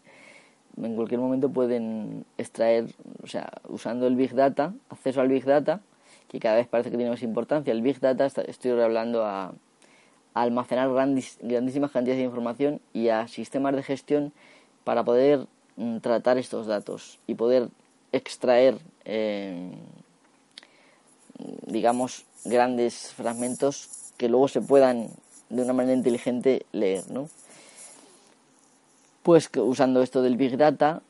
en 0.82 0.94
cualquier 0.94 1.20
momento 1.20 1.50
pueden 1.50 2.24
extraer, 2.38 2.86
o 3.22 3.26
sea, 3.26 3.50
usando 3.68 4.06
el 4.06 4.16
Big 4.16 4.34
Data, 4.34 4.74
acceso 4.90 5.20
al 5.20 5.28
Big 5.28 5.44
Data, 5.44 5.80
que 6.28 6.40
cada 6.40 6.56
vez 6.56 6.66
parece 6.66 6.90
que 6.90 6.96
tiene 6.96 7.10
más 7.10 7.22
importancia. 7.22 7.72
El 7.72 7.82
Big 7.82 8.00
Data, 8.00 8.26
estoy 8.26 8.70
hablando 8.72 9.24
a, 9.24 9.54
almacenar 10.34 10.90
grandísimas 10.92 11.90
cantidades 11.90 12.18
de 12.18 12.26
información 12.26 12.80
y 12.92 13.08
a 13.08 13.26
sistemas 13.26 13.74
de 13.74 13.82
gestión 13.82 14.34
para 14.84 15.02
poder 15.02 15.46
mm, 15.76 15.98
tratar 16.00 16.36
estos 16.36 16.66
datos 16.66 17.18
y 17.26 17.36
poder 17.36 17.70
extraer, 18.12 18.76
eh, 19.06 19.70
digamos, 21.62 22.26
grandes 22.44 23.14
fragmentos 23.14 24.12
que 24.18 24.28
luego 24.28 24.48
se 24.48 24.60
puedan 24.60 25.08
de 25.48 25.62
una 25.62 25.72
manera 25.72 25.96
inteligente 25.96 26.66
leer, 26.72 27.10
¿no? 27.10 27.30
Pues 29.26 29.50
usando 29.56 30.02
esto 30.02 30.22
del 30.22 30.36
Big 30.36 30.56
Data 30.56 31.02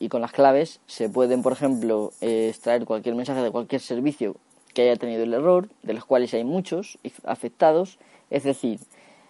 y 0.00 0.08
con 0.08 0.22
las 0.22 0.32
claves 0.32 0.80
se 0.88 1.08
pueden, 1.08 1.40
por 1.40 1.52
ejemplo, 1.52 2.12
eh, 2.20 2.48
extraer 2.48 2.84
cualquier 2.84 3.14
mensaje 3.14 3.42
de 3.42 3.52
cualquier 3.52 3.80
servicio 3.80 4.34
que 4.74 4.82
haya 4.82 4.96
tenido 4.96 5.22
el 5.22 5.32
error, 5.32 5.68
de 5.84 5.94
los 5.94 6.04
cuales 6.04 6.34
hay 6.34 6.42
muchos 6.42 6.98
afectados. 7.22 8.00
Es 8.28 8.42
decir, 8.42 8.80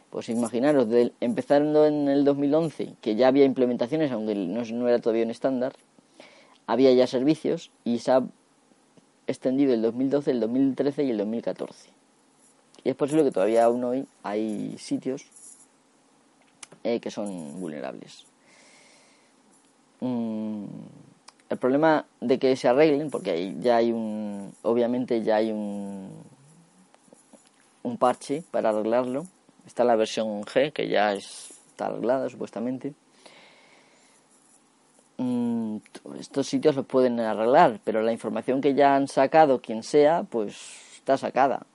pues 0.08 0.30
imaginaros, 0.30 0.88
empezando 1.20 1.84
en 1.84 2.08
el 2.08 2.24
2011, 2.24 2.94
que 3.02 3.14
ya 3.14 3.28
había 3.28 3.44
implementaciones, 3.44 4.10
aunque 4.10 4.34
no, 4.34 4.64
no 4.64 4.88
era 4.88 5.00
todavía 5.00 5.24
un 5.26 5.32
estándar, 5.32 5.74
había 6.66 6.94
ya 6.94 7.06
servicios 7.06 7.70
y 7.84 7.98
se 7.98 8.10
ha 8.10 8.22
extendido 9.26 9.74
el 9.74 9.82
2012, 9.82 10.30
el 10.30 10.40
2013 10.40 11.04
y 11.04 11.10
el 11.10 11.18
2014. 11.18 11.90
Y 12.84 12.88
es 12.88 12.96
posible 12.96 13.22
que 13.24 13.32
todavía 13.32 13.64
aún 13.64 13.84
hoy 13.84 14.06
hay 14.22 14.76
sitios 14.78 15.26
eh, 16.84 17.00
que 17.00 17.10
son 17.10 17.60
vulnerables. 17.60 18.29
Mm, 20.00 20.64
el 21.50 21.58
problema 21.58 22.06
de 22.20 22.38
que 22.38 22.56
se 22.56 22.68
arreglen, 22.68 23.10
porque 23.10 23.30
ahí 23.32 23.56
ya 23.60 23.76
hay 23.76 23.92
un, 23.92 24.54
obviamente 24.62 25.22
ya 25.22 25.36
hay 25.36 25.50
un, 25.50 26.10
un 27.82 27.96
parche 27.96 28.42
para 28.50 28.70
arreglarlo. 28.70 29.26
Está 29.66 29.84
la 29.84 29.96
versión 29.96 30.42
G, 30.42 30.72
que 30.72 30.88
ya 30.88 31.12
está 31.12 31.86
arreglada 31.86 32.28
supuestamente. 32.28 32.94
Mm, 35.18 35.76
estos 36.18 36.46
sitios 36.46 36.76
los 36.76 36.86
pueden 36.86 37.20
arreglar, 37.20 37.80
pero 37.84 38.00
la 38.00 38.12
información 38.12 38.60
que 38.62 38.74
ya 38.74 38.94
han 38.96 39.06
sacado, 39.06 39.60
quien 39.60 39.82
sea, 39.82 40.22
pues 40.22 40.56
está 40.96 41.18
sacada. 41.18 41.66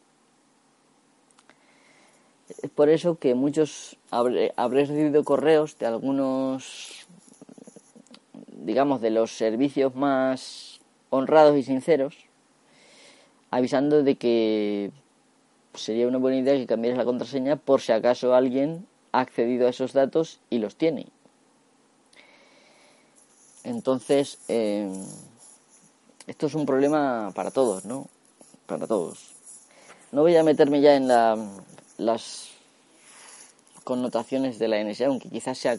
Es 2.61 2.69
por 2.71 2.89
eso 2.89 3.19
que 3.19 3.35
muchos 3.35 3.97
habréis 4.09 4.89
recibido 4.89 5.23
correos 5.23 5.77
de 5.77 5.85
algunos, 5.87 7.04
digamos, 8.65 8.99
de 8.99 9.11
los 9.11 9.31
servicios 9.31 9.95
más 9.95 10.79
honrados 11.11 11.55
y 11.55 11.63
sinceros, 11.63 12.15
avisando 13.51 14.03
de 14.03 14.15
que 14.15 14.91
sería 15.75 16.07
una 16.07 16.17
buena 16.17 16.37
idea 16.37 16.55
que 16.55 16.65
cambiaras 16.65 16.97
la 16.97 17.05
contraseña 17.05 17.57
por 17.57 17.81
si 17.81 17.91
acaso 17.91 18.33
alguien 18.33 18.87
ha 19.11 19.21
accedido 19.21 19.67
a 19.67 19.69
esos 19.69 19.93
datos 19.93 20.39
y 20.49 20.57
los 20.57 20.75
tiene. 20.75 21.07
Entonces, 23.63 24.39
eh, 24.47 24.91
esto 26.27 26.47
es 26.47 26.55
un 26.55 26.65
problema 26.65 27.31
para 27.35 27.51
todos, 27.51 27.85
¿no? 27.85 28.07
Para 28.65 28.87
todos. 28.87 29.31
No 30.11 30.21
voy 30.21 30.35
a 30.35 30.43
meterme 30.43 30.81
ya 30.81 30.95
en 30.95 31.07
las 31.97 32.49
connotaciones 33.83 34.57
de 34.57 34.67
la 34.67 34.83
NSA, 34.83 35.05
aunque 35.05 35.29
quizás 35.29 35.57
sea 35.59 35.77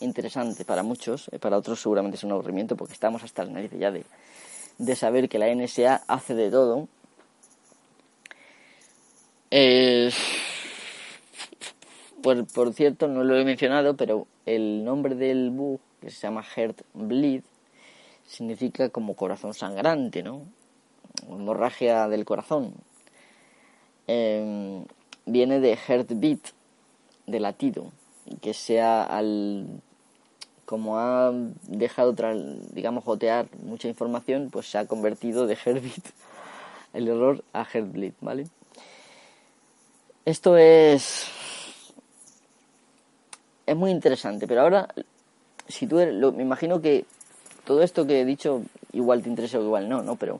interesante 0.00 0.64
para 0.64 0.82
muchos, 0.82 1.28
eh, 1.32 1.38
para 1.38 1.56
otros 1.56 1.80
seguramente 1.80 2.16
es 2.16 2.24
un 2.24 2.32
aburrimiento 2.32 2.76
porque 2.76 2.94
estamos 2.94 3.22
hasta 3.22 3.44
la 3.44 3.52
nariz 3.52 3.72
ya 3.78 3.90
de, 3.90 4.04
de 4.78 4.96
saber 4.96 5.28
que 5.28 5.38
la 5.38 5.52
NSA 5.54 6.02
hace 6.06 6.34
de 6.34 6.50
todo 6.50 6.88
eh, 9.50 10.10
por, 12.22 12.74
cierto, 12.74 13.08
no 13.08 13.24
lo 13.24 13.36
he 13.38 13.44
mencionado, 13.44 13.96
pero 13.96 14.26
el 14.44 14.84
nombre 14.84 15.14
del 15.14 15.50
bug, 15.50 15.80
que 16.00 16.10
se 16.10 16.20
llama 16.20 16.42
Heartbleed, 16.42 17.42
significa 18.26 18.90
como 18.90 19.14
corazón 19.14 19.54
sangrante, 19.54 20.22
¿no? 20.22 20.42
Hemorragia 21.28 22.08
del 22.08 22.24
corazón. 22.24 22.74
Em, 24.06 24.84
viene 25.26 25.60
de 25.60 25.76
heartbeat, 25.76 26.40
de 27.26 27.40
latido, 27.40 27.92
que 28.40 28.54
sea 28.54 29.02
al 29.04 29.80
como 30.68 30.98
ha 30.98 31.32
dejado 31.62 32.14
digamos 32.74 33.02
jotear 33.02 33.46
mucha 33.62 33.88
información, 33.88 34.50
pues 34.50 34.70
se 34.70 34.76
ha 34.76 34.86
convertido 34.86 35.46
de 35.46 35.56
heartbeat 35.56 36.04
el 36.92 37.08
error 37.08 37.42
a 37.54 37.64
heartbleed, 37.64 38.12
¿vale? 38.20 38.48
Esto 40.26 40.58
es. 40.58 41.24
Es 43.64 43.76
muy 43.76 43.90
interesante, 43.90 44.46
pero 44.46 44.60
ahora, 44.60 44.88
si 45.68 45.86
tú 45.86 46.04
lo, 46.04 46.32
me 46.32 46.42
imagino 46.42 46.82
que 46.82 47.06
todo 47.64 47.82
esto 47.82 48.06
que 48.06 48.20
he 48.20 48.24
dicho 48.26 48.62
igual 48.92 49.22
te 49.22 49.30
interesa 49.30 49.58
o 49.58 49.62
igual 49.62 49.88
no, 49.88 50.02
¿no? 50.02 50.16
Pero 50.16 50.38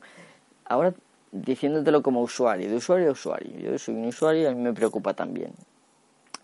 ahora 0.65 0.93
diciéndotelo 1.31 2.03
como 2.03 2.21
usuario, 2.21 2.69
de 2.69 2.75
usuario 2.75 3.09
a 3.09 3.13
usuario. 3.13 3.57
Yo 3.57 3.79
soy 3.79 3.95
un 3.95 4.05
usuario 4.05 4.43
y 4.43 4.45
a 4.45 4.51
mí 4.51 4.61
me 4.61 4.73
preocupa 4.73 5.15
también. 5.15 5.53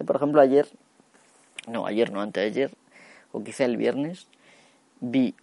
Por 0.04 0.16
ejemplo, 0.16 0.42
ayer, 0.42 0.68
no, 1.68 1.86
ayer 1.86 2.12
no, 2.12 2.20
antes 2.20 2.42
de 2.42 2.48
ayer, 2.48 2.72
o 3.36 3.44
quizá 3.44 3.66
el 3.66 3.76
viernes, 3.76 4.28
vi 5.02 5.36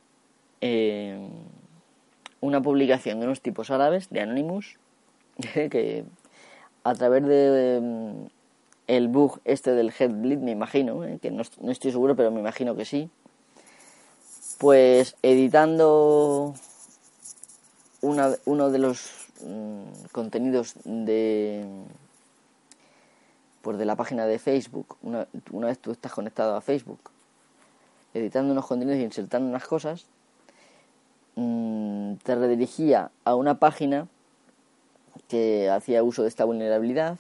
eh, 0.63 1.29
una 2.41 2.63
publicación 2.63 3.21
de 3.21 3.27
unos 3.27 3.43
tipos 3.43 3.71
árabes, 3.71 4.09
de 4.09 4.21
Anonymous, 4.21 4.79
que 5.53 6.05
a 6.85 6.95
través 6.95 7.23
de 7.27 7.81
mm, 7.83 8.27
el 8.87 9.09
bug 9.09 9.41
este 9.45 9.73
del 9.73 9.93
Headbleed, 9.97 10.39
me 10.39 10.53
imagino, 10.53 11.05
eh, 11.05 11.19
que 11.21 11.31
no, 11.31 11.43
estoy 11.43 11.91
seguro, 11.93 12.17
pero 12.17 12.31
me 12.31 12.41
imagino 12.41 12.75
que 12.75 12.87
sí, 12.87 13.11
pues 14.59 15.15
editando 15.23 16.55
una, 18.01 18.31
uno 18.47 18.71
de 18.71 18.79
los 18.79 19.29
mm, 19.45 20.07
contenidos 20.13 20.77
de 20.85 21.67
pues 23.61 23.79
de 23.79 23.85
la 23.85 23.95
página 23.95 24.27
de 24.27 24.41
Facebook, 24.41 24.97
una, 25.03 25.29
una 25.53 25.69
vez 25.69 25.79
tú 25.79 25.93
estás 25.93 26.11
conectado 26.11 26.57
a 26.57 26.61
Facebook, 26.61 27.12
editando 28.15 28.53
unos 28.53 28.67
contenidos 28.67 29.01
y 29.01 29.05
insertando 29.05 29.49
unas 29.49 29.67
cosas, 29.67 30.07
mm, 31.37 32.15
te 32.23 32.35
redirigía 32.35 33.11
a 33.25 33.35
una 33.35 33.59
página 33.59 34.09
que 35.29 35.71
hacía 35.71 36.03
uso 36.03 36.23
de 36.23 36.29
esta 36.29 36.45
vulnerabilidad 36.45 37.19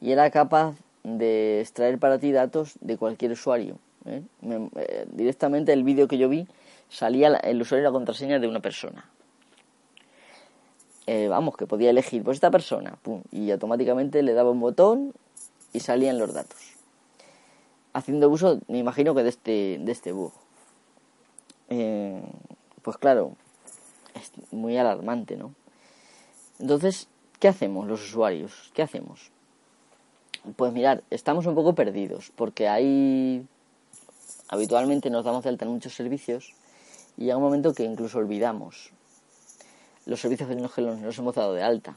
y 0.00 0.12
era 0.12 0.30
capaz 0.30 0.76
de 1.02 1.60
extraer 1.60 1.98
para 1.98 2.18
ti 2.18 2.32
datos 2.32 2.74
de 2.80 2.96
cualquier 2.96 3.32
usuario. 3.32 3.78
¿eh? 4.06 4.22
Eh, 4.42 5.06
directamente 5.12 5.72
el 5.72 5.84
vídeo 5.84 6.08
que 6.08 6.18
yo 6.18 6.28
vi 6.28 6.46
salía 6.88 7.28
el 7.28 7.60
usuario 7.60 7.82
y 7.82 7.88
la 7.88 7.92
contraseña 7.92 8.38
de 8.38 8.48
una 8.48 8.60
persona. 8.60 9.08
Eh, 11.06 11.28
vamos, 11.28 11.56
que 11.56 11.66
podía 11.66 11.90
elegir 11.90 12.22
pues 12.22 12.36
esta 12.36 12.50
persona, 12.50 12.96
y 13.32 13.50
automáticamente 13.50 14.22
le 14.22 14.32
daba 14.32 14.50
un 14.50 14.60
botón 14.60 15.12
y 15.72 15.80
salían 15.80 16.18
los 16.18 16.32
datos. 16.32 16.58
Haciendo 17.92 18.28
uso, 18.28 18.60
me 18.68 18.78
imagino 18.78 19.14
que 19.14 19.22
de 19.22 19.28
este, 19.28 19.78
de 19.80 19.92
este 19.92 20.12
bug. 20.12 20.32
pues 21.68 22.96
claro, 22.98 23.36
es 24.14 24.32
muy 24.52 24.76
alarmante, 24.76 25.36
¿no? 25.36 25.54
Entonces, 26.58 27.08
¿Qué 27.40 27.48
hacemos 27.48 27.88
los 27.88 28.02
usuarios? 28.04 28.70
¿Qué 28.74 28.82
hacemos? 28.82 29.30
Pues 30.56 30.74
mirar, 30.74 31.02
estamos 31.08 31.46
un 31.46 31.54
poco 31.54 31.74
perdidos 31.74 32.30
porque 32.36 32.68
hay 32.68 33.46
habitualmente 34.50 35.08
nos 35.08 35.24
damos 35.24 35.44
de 35.44 35.48
alta 35.48 35.64
en 35.64 35.70
muchos 35.70 35.94
servicios 35.94 36.52
y 37.16 37.24
llega 37.24 37.38
un 37.38 37.42
momento 37.42 37.72
que 37.72 37.84
incluso 37.84 38.18
olvidamos 38.18 38.90
los 40.04 40.20
servicios 40.20 40.50
en 40.50 40.60
los 40.62 40.74
que 40.74 40.82
nos 40.82 41.18
hemos 41.18 41.34
dado 41.34 41.54
de 41.54 41.62
alta. 41.62 41.96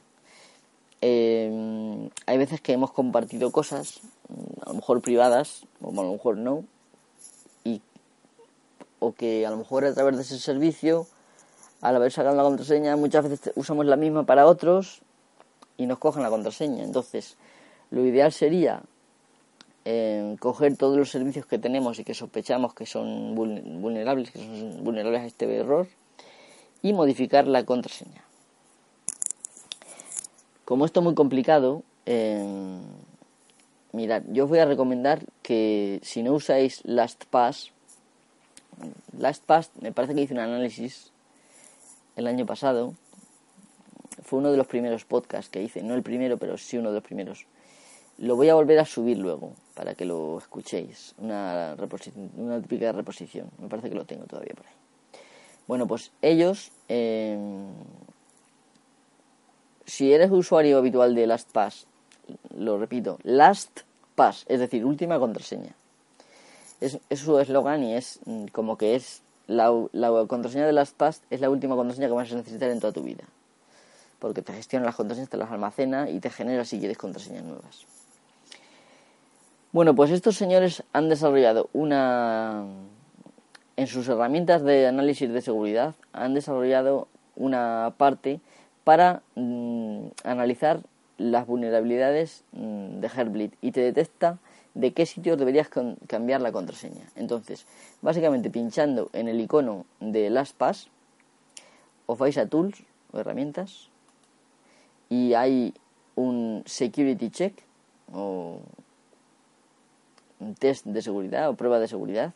Eh, 1.05 2.09
hay 2.27 2.37
veces 2.37 2.61
que 2.61 2.71
hemos 2.71 2.91
compartido 2.91 3.51
cosas, 3.51 3.99
a 4.65 4.69
lo 4.69 4.75
mejor 4.75 5.01
privadas, 5.01 5.65
o 5.81 5.89
a 5.89 6.03
lo 6.05 6.13
mejor 6.13 6.37
no, 6.37 6.63
y, 7.65 7.81
o 8.99 9.11
que 9.11 9.45
a 9.45 9.49
lo 9.49 9.57
mejor 9.57 9.83
a 9.83 9.93
través 9.93 10.15
de 10.15 10.21
ese 10.21 10.39
servicio, 10.39 11.05
al 11.81 11.97
haber 11.97 12.13
sacado 12.13 12.37
la 12.37 12.43
contraseña, 12.43 12.95
muchas 12.95 13.27
veces 13.27 13.51
usamos 13.55 13.85
la 13.85 13.97
misma 13.97 14.23
para 14.25 14.45
otros 14.45 15.01
y 15.75 15.87
nos 15.87 15.99
cogen 15.99 16.23
la 16.23 16.29
contraseña. 16.29 16.85
Entonces, 16.85 17.35
lo 17.91 18.05
ideal 18.05 18.31
sería 18.31 18.81
eh, 19.83 20.37
coger 20.39 20.77
todos 20.77 20.95
los 20.95 21.11
servicios 21.11 21.45
que 21.45 21.59
tenemos 21.59 21.99
y 21.99 22.05
que 22.05 22.13
sospechamos 22.13 22.73
que 22.73 22.85
son 22.85 23.35
vulnerables, 23.35 24.31
que 24.31 24.39
son 24.39 24.85
vulnerables 24.85 25.21
a 25.23 25.25
este 25.25 25.53
error, 25.53 25.85
y 26.81 26.93
modificar 26.93 27.45
la 27.45 27.65
contraseña. 27.65 28.22
Como 30.65 30.85
esto 30.85 31.01
es 31.01 31.03
muy 31.03 31.13
complicado, 31.13 31.83
eh, 32.05 32.43
mirad, 33.91 34.23
yo 34.29 34.45
os 34.45 34.49
voy 34.49 34.59
a 34.59 34.65
recomendar 34.65 35.21
que 35.41 35.99
si 36.03 36.23
no 36.23 36.33
usáis 36.33 36.81
LastPass, 36.85 37.71
LastPass 39.17 39.71
me 39.81 39.91
parece 39.91 40.15
que 40.15 40.21
hice 40.21 40.33
un 40.33 40.39
análisis 40.39 41.11
el 42.15 42.27
año 42.27 42.45
pasado 42.45 42.93
fue 44.23 44.39
uno 44.39 44.51
de 44.51 44.57
los 44.57 44.67
primeros 44.67 45.05
podcasts 45.05 45.49
que 45.49 45.61
hice, 45.61 45.83
no 45.83 45.95
el 45.95 46.03
primero, 46.03 46.37
pero 46.37 46.57
sí 46.57 46.77
uno 46.77 46.89
de 46.89 46.95
los 46.95 47.03
primeros. 47.03 47.45
Lo 48.17 48.35
voy 48.35 48.49
a 48.49 48.55
volver 48.55 48.79
a 48.79 48.85
subir 48.85 49.17
luego 49.17 49.53
para 49.73 49.95
que 49.95 50.05
lo 50.05 50.37
escuchéis, 50.37 51.13
una, 51.17 51.75
una 52.37 52.61
típica 52.61 52.91
reposición, 52.91 53.49
me 53.59 53.67
parece 53.67 53.89
que 53.89 53.95
lo 53.95 54.05
tengo 54.05 54.25
todavía 54.25 54.53
por 54.55 54.65
ahí. 54.65 54.73
Bueno, 55.67 55.87
pues 55.87 56.11
ellos, 56.21 56.71
eh, 56.89 57.37
si 59.85 60.13
eres 60.13 60.31
usuario 60.31 60.77
habitual 60.77 61.15
de 61.15 61.27
LastPass, 61.27 61.87
lo 62.57 62.77
repito, 62.77 63.19
LastPass, 63.23 64.45
es 64.47 64.59
decir, 64.59 64.85
última 64.85 65.19
contraseña. 65.19 65.73
Es, 66.81 66.99
su 67.15 67.39
eslogan 67.39 67.83
y 67.83 67.95
es 67.95 68.19
mm, 68.25 68.47
como 68.47 68.77
que 68.77 68.95
es 68.95 69.21
la, 69.47 69.71
la 69.93 70.25
contraseña 70.27 70.65
de 70.65 70.73
LastPass 70.73 71.21
es 71.29 71.41
la 71.41 71.49
última 71.49 71.75
contraseña 71.75 72.07
que 72.07 72.13
vas 72.13 72.31
a 72.31 72.35
necesitar 72.35 72.69
en 72.69 72.79
toda 72.79 72.93
tu 72.93 73.03
vida 73.03 73.23
porque 74.23 74.41
te 74.41 74.53
gestiona 74.53 74.85
las 74.85 74.95
contraseñas, 74.95 75.29
te 75.29 75.35
las 75.35 75.51
almacena 75.51 76.09
y 76.09 76.21
te 76.21 76.29
genera 76.29 76.63
si 76.63 76.79
quieres 76.79 76.97
contraseñas 76.97 77.43
nuevas. 77.43 77.85
Bueno, 79.73 79.93
pues 79.95 80.11
estos 80.11 80.37
señores 80.37 80.81
han 80.93 81.09
desarrollado 81.09 81.69
una... 81.73 82.63
En 83.75 83.87
sus 83.87 84.07
herramientas 84.07 84.63
de 84.63 84.87
análisis 84.87 85.29
de 85.29 85.41
seguridad 85.41 85.93
han 86.13 86.33
desarrollado 86.33 87.09
una 87.35 87.95
parte 87.97 88.39
para 88.83 89.21
mm, 89.35 90.07
analizar 90.23 90.81
las 91.17 91.47
vulnerabilidades 91.47 92.43
mm, 92.51 92.99
de 92.99 93.09
Heartbleed 93.09 93.51
y 93.61 93.71
te 93.71 93.81
detecta 93.81 94.39
de 94.73 94.93
qué 94.93 95.05
sitios 95.05 95.37
deberías 95.37 95.69
cambiar 96.07 96.41
la 96.41 96.51
contraseña. 96.51 97.07
Entonces, 97.15 97.65
básicamente 98.01 98.49
pinchando 98.49 99.09
en 99.13 99.27
el 99.27 99.39
icono 99.39 99.85
de 99.99 100.29
LastPass, 100.29 100.89
os 102.05 102.17
vais 102.17 102.37
a 102.37 102.47
tools 102.47 102.83
o 103.11 103.19
herramientas 103.19 103.89
y 105.09 105.35
hay 105.35 105.73
un 106.15 106.63
security 106.65 107.29
check 107.29 107.53
o 108.11 108.59
un 110.39 110.55
test 110.55 110.85
de 110.85 111.01
seguridad 111.01 111.49
o 111.49 111.55
prueba 111.55 111.79
de 111.79 111.87
seguridad 111.87 112.33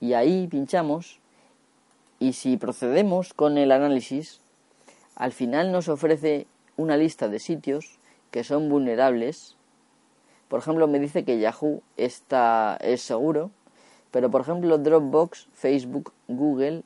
y 0.00 0.12
ahí 0.12 0.46
pinchamos 0.46 1.18
y 2.18 2.34
si 2.34 2.56
procedemos 2.56 3.34
con 3.34 3.58
el 3.58 3.72
análisis 3.72 4.40
al 5.16 5.32
final 5.32 5.72
nos 5.72 5.88
ofrece 5.88 6.46
una 6.76 6.96
lista 6.96 7.28
de 7.28 7.38
sitios 7.38 7.98
que 8.30 8.44
son 8.44 8.68
vulnerables 8.68 9.56
por 10.48 10.60
ejemplo 10.60 10.86
me 10.86 11.00
dice 11.00 11.24
que 11.24 11.40
Yahoo 11.40 11.82
está 11.96 12.78
es 12.80 13.02
seguro 13.02 13.50
pero 14.10 14.30
por 14.30 14.42
ejemplo 14.42 14.78
Dropbox 14.78 15.48
Facebook 15.52 16.12
Google 16.28 16.82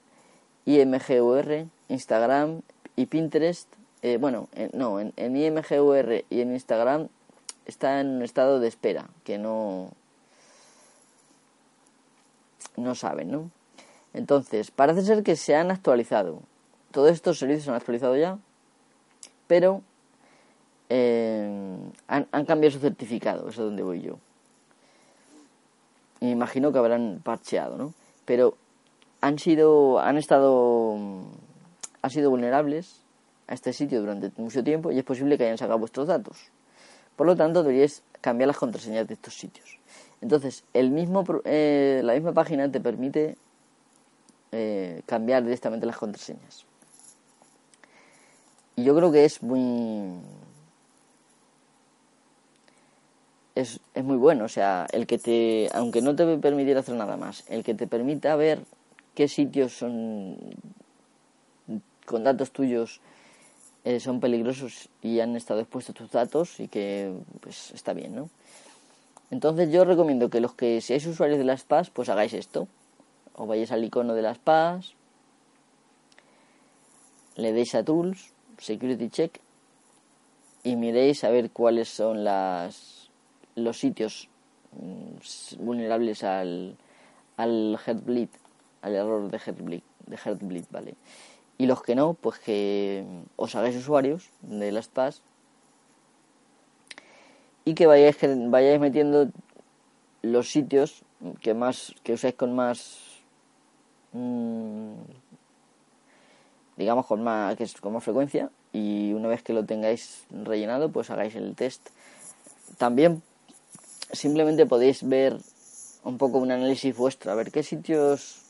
IMGUR 0.65 1.67
Instagram 1.89 2.63
y 2.97 3.07
Pinterest 3.07 3.69
eh, 4.03 4.17
bueno, 4.19 4.49
no, 4.73 4.99
en, 4.99 5.13
en 5.17 5.37
IMGUR 5.37 6.25
y 6.31 6.41
en 6.41 6.53
Instagram 6.53 7.09
está 7.67 8.01
en 8.01 8.09
un 8.09 8.23
estado 8.23 8.59
de 8.59 8.69
espera, 8.69 9.09
que 9.25 9.37
no, 9.37 9.91
no 12.77 12.95
saben, 12.95 13.31
¿no? 13.31 13.51
Entonces, 14.15 14.71
parece 14.71 15.03
ser 15.03 15.23
que 15.23 15.37
se 15.37 15.55
han 15.55 15.71
actualizado. 15.71 16.43
Todos 16.93 17.11
estos 17.11 17.39
servicios 17.39 17.65
se 17.65 17.71
han 17.71 17.77
actualizado 17.77 18.17
ya, 18.17 18.39
pero 19.47 19.83
eh, 20.89 21.79
han, 22.09 22.45
cambiado 22.45 22.73
su 22.73 22.81
certificado, 22.81 23.49
eso 23.49 23.63
es 23.63 23.67
donde 23.69 23.83
voy 23.83 24.03
yo. 24.03 24.19
Me 26.21 26.31
imagino 26.31 26.73
que 26.73 26.79
habrán 26.79 27.21
parcheado, 27.23 27.79
¿no? 27.79 27.95
Pero 28.25 28.57
han 29.21 29.39
sido, 29.39 30.01
han 30.01 30.19
estado, 30.19 30.97
han 32.03 32.11
sido 32.11 32.31
vulnerables 32.31 33.03
a 33.47 33.55
este 33.55 33.73
sitio 33.73 34.01
durante 34.01 34.33
mucho 34.37 34.65
tiempo 34.65 34.91
y 34.91 34.99
es 34.99 35.05
posible 35.05 35.39
que 35.39 35.45
hayan 35.45 35.59
sacado 35.59 35.79
vuestros 35.79 36.09
datos. 36.09 36.51
Por 37.15 37.27
lo 37.27 37.37
tanto, 37.37 37.63
deberíais 37.63 38.03
cambiar 38.21 38.49
las 38.49 38.59
contraseñas 38.59 39.07
de 39.07 39.15
estos 39.15 39.35
sitios. 39.35 39.79
Entonces, 40.21 40.65
el 40.75 40.91
mismo, 40.91 41.25
eh, 41.45 42.01
la 42.05 42.15
misma 42.15 42.33
página 42.33 42.71
te 42.71 42.81
permite 42.81 43.37
eh, 44.53 45.03
cambiar 45.07 45.45
directamente 45.45 45.87
las 45.87 45.97
contraseñas. 45.97 46.67
Y 48.81 48.85
yo 48.85 48.97
creo 48.97 49.13
que 49.13 49.27
es 49.27 49.43
muy... 49.43 50.23
Es, 53.55 53.79
es 53.93 54.05
muy 54.05 54.17
bueno, 54.17 54.45
o 54.47 54.49
sea, 54.49 54.87
el 54.91 55.07
que 55.07 55.19
te, 55.19 55.69
aunque 55.75 56.01
no 56.01 56.17
te 56.17 56.39
permitiera 56.39 56.81
hacer 56.81 56.95
nada 56.95 57.19
más, 57.19 57.45
el 57.51 57.63
que 57.63 57.75
te 57.75 57.87
permita 57.87 58.35
ver 58.37 58.61
qué 59.15 59.29
sitios 59.29 59.77
son 59.77 60.39
con 62.07 62.25
datos 62.25 62.53
tuyos 62.53 63.03
eh, 63.85 64.01
son 64.01 64.19
peligrosos 64.19 64.89
y 65.03 65.21
han 65.21 65.37
estado 65.37 65.61
expuestos 65.61 65.95
tus 65.95 66.11
datos 66.11 66.59
y 66.59 66.69
que 66.69 67.13
pues 67.41 67.73
está 67.73 67.93
bien, 67.93 68.15
¿no? 68.15 68.31
Entonces 69.31 69.71
yo 69.71 69.85
recomiendo 69.85 70.31
que 70.31 70.41
los 70.41 70.55
que 70.55 70.81
seáis 70.81 71.05
usuarios 71.07 71.39
de 71.39 71.45
las 71.45 71.65
PAS 71.65 71.91
pues 71.91 72.09
hagáis 72.09 72.33
esto. 72.33 72.67
O 73.35 73.47
vayáis 73.47 73.73
al 73.73 73.85
icono 73.85 74.15
de 74.15 74.23
las 74.23 74.39
PAS, 74.39 74.95
le 77.37 77.53
deis 77.53 77.75
a 77.75 77.85
Tools, 77.85 78.33
Security 78.61 79.09
Check 79.09 79.41
y 80.63 80.77
miréis 80.77 81.25
a 81.25 81.31
ver 81.31 81.51
cuáles 81.51 81.89
son 81.89 82.25
las 82.25 83.11
los 83.57 83.79
sitios 83.79 84.29
mm, 84.73 85.65
vulnerables 85.65 86.23
al, 86.23 86.77
al 87.37 87.79
Heartbleed, 87.85 88.29
al 88.83 88.95
error 88.95 89.31
de 89.31 89.39
Heartbleed, 89.39 89.83
de 90.07 90.17
Heartbleed, 90.17 90.65
¿vale? 90.71 90.95
y 91.61 91.67
los 91.67 91.83
que 91.83 91.95
no, 91.95 92.15
pues 92.15 92.39
que 92.39 93.05
os 93.37 93.55
hagáis 93.55 93.77
usuarios 93.77 94.31
de 94.41 94.73
las 94.73 94.89
PAS 94.89 95.21
y 97.67 97.75
que 97.75 97.87
vayáis, 97.87 98.17
que 98.17 98.35
vayáis 98.49 98.81
metiendo 98.81 99.29
los 100.23 100.51
sitios 100.51 101.03
que 101.43 101.53
más 101.53 101.95
que 102.03 102.15
usáis 102.15 102.35
con 102.35 102.55
más 102.55 103.21
mmm, 104.15 104.95
digamos 106.81 107.07
con 107.07 107.23
más 107.23 107.57
que 107.57 107.65
es 107.65 107.75
con 107.75 107.93
más 107.93 108.03
frecuencia 108.03 108.51
y 108.73 109.13
una 109.13 109.29
vez 109.29 109.43
que 109.43 109.53
lo 109.53 109.65
tengáis 109.65 110.25
rellenado 110.31 110.91
pues 110.91 111.11
hagáis 111.11 111.35
el 111.37 111.55
test. 111.55 111.91
También 112.79 113.23
simplemente 114.13 114.67
podéis 114.67 115.07
ver 115.07 115.37
un 116.03 116.19
poco 116.19 116.39
un 116.39 116.51
análisis 116.51 116.97
vuestro 116.97 117.31
a 117.31 117.35
ver 117.35 117.53
qué 117.53 117.63
sitios 117.63 118.41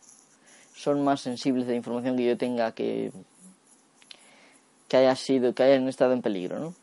son 0.75 1.03
más 1.03 1.21
sensibles 1.21 1.67
de 1.67 1.75
información 1.75 2.17
que 2.17 2.25
yo 2.25 2.39
tenga 2.39 2.73
que 2.73 3.13
que 4.89 4.97
haya 4.97 5.17
sido 5.17 5.53
que 5.55 5.65
hayan 5.65 5.89
estado 5.89 6.13
en 6.13 6.23
peligro 6.23 6.61
no 6.61 6.75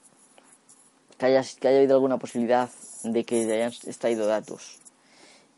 que 1.17 1.25
haya 1.27 1.41
que 1.59 1.67
haya 1.69 1.77
habido 1.77 1.95
alguna 1.95 2.17
posibilidad 2.17 2.69
de 3.03 3.23
que 3.23 3.51
hayan 3.51 3.71
extraído 3.71 4.27
datos 4.27 4.79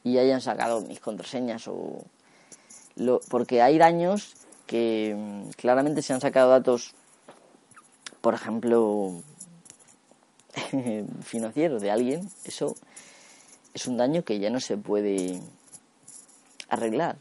y 0.04 0.20
hayan 0.20 0.42
sacado 0.42 0.82
mis 0.82 1.00
contraseñas 1.00 1.68
o 1.68 2.04
lo, 2.96 3.20
porque 3.30 3.62
hay 3.62 3.78
daños 3.78 4.36
que 4.70 5.16
mm, 5.18 5.50
claramente 5.58 6.02
se 6.02 6.14
han 6.14 6.22
sacado 6.22 6.52
datos 6.52 6.94
por 8.22 8.36
ejemplo 8.36 9.22
financieros 11.24 11.82
de 11.82 11.92
alguien 11.92 12.30
eso 12.46 12.76
es 13.74 13.88
un 13.88 13.98
daño 13.98 14.24
que 14.24 14.40
ya 14.40 14.50
no 14.50 14.60
se 14.60 14.78
puede 14.78 15.42
arreglar 16.70 17.18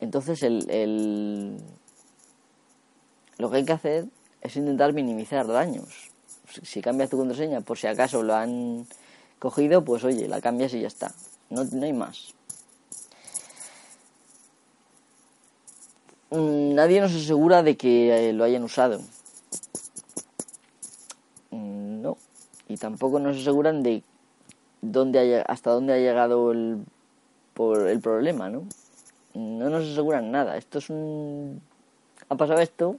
entonces, 0.00 0.42
el, 0.42 1.58
lo 3.36 3.50
que 3.50 3.56
hay 3.58 3.64
que 3.64 3.72
hacer 3.72 4.06
es 4.40 4.56
intentar 4.56 4.92
minimizar 4.94 5.46
daños. 5.46 6.10
Si 6.62 6.80
cambias 6.80 7.10
tu 7.10 7.18
contraseña, 7.18 7.60
por 7.60 7.78
si 7.78 7.86
acaso 7.86 8.22
lo 8.22 8.34
han 8.34 8.86
cogido, 9.38 9.84
pues 9.84 10.02
oye, 10.04 10.26
la 10.26 10.40
cambias 10.40 10.72
y 10.74 10.80
ya 10.80 10.88
está. 10.88 11.12
No, 11.50 11.64
no 11.64 11.84
hay 11.84 11.92
más. 11.92 12.34
Nadie 16.30 17.00
nos 17.00 17.14
asegura 17.14 17.62
de 17.62 17.76
que 17.76 18.30
eh, 18.30 18.32
lo 18.32 18.44
hayan 18.44 18.64
usado. 18.64 19.00
Mm, 21.50 22.02
no. 22.02 22.16
Y 22.68 22.76
tampoco 22.76 23.18
nos 23.18 23.36
aseguran 23.36 23.82
de 23.82 24.02
dónde 24.82 25.18
haya, 25.18 25.42
hasta 25.42 25.70
dónde 25.70 25.94
ha 25.94 25.98
llegado 25.98 26.52
el, 26.52 26.84
por 27.54 27.88
el 27.88 28.00
problema, 28.00 28.48
¿no? 28.48 28.64
no 29.34 29.70
nos 29.70 29.84
aseguran 29.84 30.30
nada. 30.30 30.56
Esto 30.56 30.78
es 30.78 30.90
un... 30.90 31.60
Ha 32.28 32.36
pasado 32.36 32.60
esto 32.60 32.96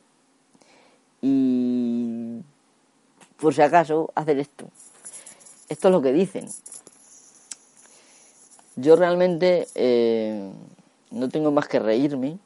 y 1.21 2.41
por 3.37 3.53
si 3.53 3.61
acaso 3.61 4.11
hacer 4.15 4.39
esto. 4.39 4.65
Esto 5.69 5.87
es 5.87 5.91
lo 5.91 6.01
que 6.01 6.11
dicen. 6.11 6.47
Yo 8.75 8.95
realmente 8.95 9.67
eh, 9.75 10.51
no 11.11 11.29
tengo 11.29 11.51
más 11.51 11.67
que 11.67 11.79
reírme 11.79 12.37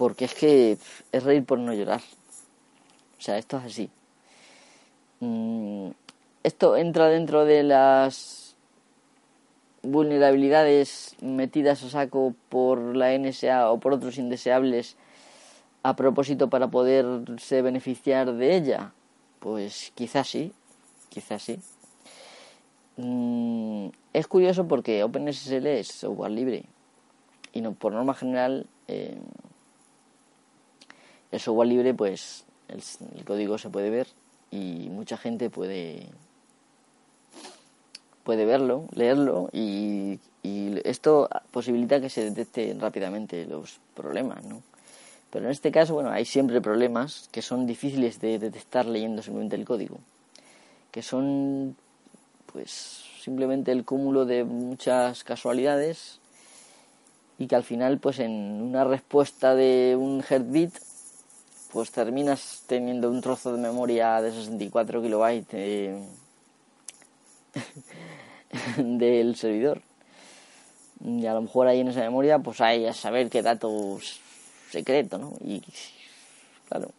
porque 0.00 0.24
es 0.24 0.32
que 0.32 0.78
es 1.12 1.22
reír 1.24 1.44
por 1.44 1.58
no 1.58 1.74
llorar. 1.74 2.00
O 3.18 3.20
sea, 3.20 3.36
esto 3.36 3.58
es 3.58 3.64
así. 3.64 3.90
Mm, 5.20 5.90
esto 6.42 6.78
entra 6.78 7.08
dentro 7.08 7.44
de 7.44 7.62
las 7.64 8.56
vulnerabilidades 9.82 11.16
metidas 11.20 11.84
a 11.84 11.90
saco 11.90 12.34
por 12.48 12.96
la 12.96 13.12
NSA 13.12 13.70
o 13.70 13.78
por 13.78 13.92
otros 13.92 14.16
indeseables 14.16 14.96
a 15.82 15.96
propósito 15.96 16.48
para 16.48 16.68
poderse 16.68 17.60
beneficiar 17.60 18.32
de 18.32 18.56
ella? 18.56 18.92
Pues 19.38 19.92
quizás 19.94 20.28
sí, 20.28 20.54
quizás 21.10 21.42
sí. 21.42 21.58
Mm, 22.96 23.88
es 24.14 24.26
curioso 24.26 24.66
porque 24.66 25.04
OpenSSL 25.04 25.66
es 25.66 25.88
software 25.88 26.30
libre 26.30 26.64
y 27.52 27.60
no, 27.60 27.74
por 27.74 27.92
norma 27.92 28.14
general 28.14 28.66
eh, 28.88 29.18
el 31.32 31.40
software 31.40 31.68
libre 31.68 31.94
pues 31.94 32.44
el 32.68 33.24
código 33.24 33.58
se 33.58 33.68
puede 33.70 33.90
ver 33.90 34.06
y 34.50 34.88
mucha 34.90 35.16
gente 35.16 35.50
puede 35.50 36.08
puede 38.24 38.44
verlo, 38.44 38.84
leerlo 38.94 39.48
y, 39.52 40.20
esto 40.84 41.28
posibilita 41.50 42.00
que 42.00 42.08
se 42.08 42.24
detecten 42.24 42.80
rápidamente 42.80 43.44
los 43.44 43.80
problemas, 43.94 44.44
¿no? 44.44 44.62
Pero 45.30 45.46
en 45.46 45.50
este 45.50 45.70
caso, 45.70 45.94
bueno, 45.94 46.10
hay 46.10 46.24
siempre 46.24 46.60
problemas 46.60 47.28
que 47.30 47.42
son 47.42 47.66
difíciles 47.66 48.20
de 48.20 48.38
detectar 48.38 48.86
leyendo 48.86 49.20
simplemente 49.22 49.56
el 49.56 49.64
código, 49.64 49.98
que 50.90 51.02
son, 51.02 51.76
pues, 52.52 53.04
simplemente 53.20 53.72
el 53.72 53.84
cúmulo 53.84 54.24
de 54.24 54.44
muchas 54.44 55.24
casualidades 55.24 56.20
y 57.38 57.46
que 57.46 57.56
al 57.56 57.64
final, 57.64 57.98
pues, 57.98 58.18
en 58.18 58.62
una 58.62 58.84
respuesta 58.84 59.54
de 59.54 59.96
un 59.98 60.22
heartbeat, 60.22 60.72
pues 61.72 61.90
terminas 61.90 62.64
teniendo 62.66 63.10
un 63.10 63.20
trozo 63.20 63.52
de 63.52 63.58
memoria 63.58 64.20
de 64.20 64.32
64 64.32 65.02
kilobytes 65.02 65.96
del 68.76 69.36
servidor. 69.36 69.82
Y 71.04 71.26
a 71.26 71.34
lo 71.34 71.42
mejor 71.42 71.66
ahí 71.66 71.80
en 71.80 71.88
esa 71.88 72.00
memoria, 72.00 72.38
pues 72.38 72.60
hay 72.60 72.86
a 72.86 72.92
saber 72.92 73.30
qué 73.30 73.42
datos 73.42 74.20
secreto, 74.70 75.18
¿no? 75.18 75.32
Y 75.44 75.62
claro. 76.68 76.90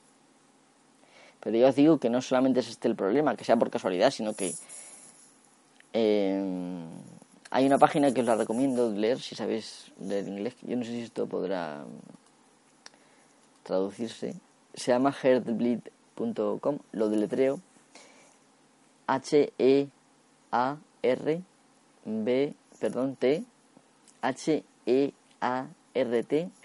Pero 1.39 1.57
yo 1.57 1.67
os 1.67 1.75
digo 1.75 1.99
que 1.99 2.09
no 2.09 2.21
solamente 2.21 2.61
es 2.61 2.69
este 2.69 2.87
el 2.87 2.95
problema, 2.95 3.35
que 3.35 3.43
sea 3.43 3.57
por 3.57 3.69
casualidad, 3.69 4.11
sino 4.11 4.33
que 4.33 4.53
eh, 5.93 6.43
hay 7.49 7.65
una 7.65 7.77
página 7.77 8.13
que 8.13 8.21
os 8.21 8.27
la 8.27 8.35
recomiendo 8.35 8.91
leer 8.91 9.19
si 9.19 9.35
sabéis 9.35 9.91
leer 9.99 10.27
inglés. 10.27 10.55
Yo 10.61 10.77
no 10.77 10.83
sé 10.83 10.91
si 10.91 11.01
esto 11.01 11.27
podrá 11.27 11.83
traducirse. 13.63 14.35
Se 14.73 14.91
llama 14.91 15.11
heartbleed.com, 15.11 16.79
lo 16.91 17.09
deletreo. 17.09 17.59
H-E-A-R 19.07 19.91
B, 22.05 22.53
perdón, 22.79 23.15
T 23.15 23.45
H-E-A-R-T, 24.21 25.11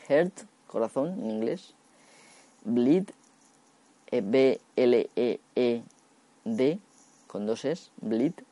Heart, 0.08 0.42
corazón 0.66 1.18
en 1.18 1.30
inglés. 1.30 1.72
Bleed, 2.64 3.10
e, 4.10 4.20
B-L-E-E-D, 4.20 4.60
con 7.26 7.46
dos 7.46 7.64
es, 7.64 7.90
bleed.com. 8.00 8.44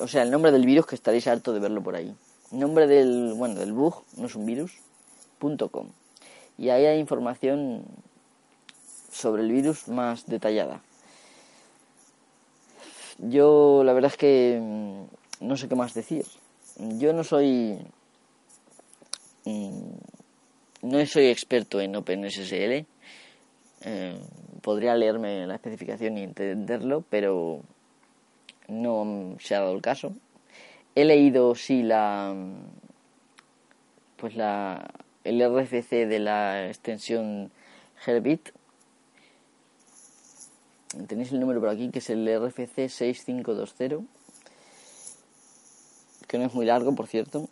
O 0.00 0.08
sea, 0.08 0.22
el 0.22 0.30
nombre 0.30 0.50
del 0.50 0.66
virus 0.66 0.86
que 0.86 0.94
estaréis 0.96 1.26
harto 1.28 1.52
de 1.52 1.60
verlo 1.60 1.82
por 1.82 1.94
ahí. 1.94 2.16
nombre 2.50 2.86
del, 2.86 3.34
bueno, 3.34 3.56
del 3.56 3.72
bug, 3.72 4.02
no 4.16 4.26
es 4.26 4.34
un 4.34 4.46
virus, 4.46 4.72
.com. 5.38 5.90
Y 6.58 6.68
ahí 6.68 6.86
hay 6.86 6.98
información 6.98 7.84
sobre 9.10 9.42
el 9.42 9.52
virus 9.52 9.88
más 9.88 10.26
detallada. 10.26 10.80
Yo 13.18 13.82
la 13.84 13.92
verdad 13.92 14.10
es 14.10 14.16
que 14.16 14.58
mm, 14.60 15.46
no 15.46 15.56
sé 15.56 15.68
qué 15.68 15.74
más 15.74 15.94
decir. 15.94 16.24
Yo 16.98 17.12
no 17.12 17.24
soy 17.24 17.78
mm, 19.44 19.92
no 20.82 21.06
soy 21.06 21.26
experto 21.26 21.80
en 21.80 21.94
OpenSSL. 21.94 22.86
Eh, 23.84 24.18
podría 24.62 24.94
leerme 24.94 25.46
la 25.46 25.54
especificación 25.54 26.18
y 26.18 26.22
entenderlo, 26.22 27.04
pero 27.08 27.60
no 28.68 29.36
se 29.40 29.54
ha 29.54 29.60
dado 29.60 29.74
el 29.74 29.82
caso. 29.82 30.14
He 30.94 31.04
leído 31.04 31.54
sí 31.54 31.82
la 31.82 32.34
pues 34.16 34.36
la 34.36 34.88
el 35.24 35.40
RFC 35.40 36.06
de 36.06 36.18
la 36.18 36.68
extensión 36.68 37.50
Herbit. 38.06 38.50
Tenéis 41.06 41.32
el 41.32 41.40
número 41.40 41.60
por 41.60 41.70
aquí 41.70 41.90
que 41.90 42.00
es 42.00 42.10
el 42.10 42.26
RFC 42.26 42.88
6520 42.88 44.06
que 46.32 46.38
no 46.38 46.46
es 46.46 46.54
muy 46.54 46.64
largo, 46.64 46.94
por 46.94 47.08
cierto. 47.08 47.46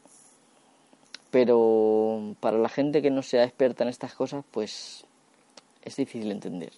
Pero 1.31 2.35
para 2.41 2.57
la 2.57 2.71
gente 2.71 3.03
que 3.03 3.11
no 3.11 3.23
sea 3.23 3.45
experta 3.45 3.85
en 3.85 3.91
estas 3.91 4.15
cosas, 4.15 4.43
pues 4.51 5.05
es 5.83 5.97
difícil 5.97 6.31
entender. 6.31 6.73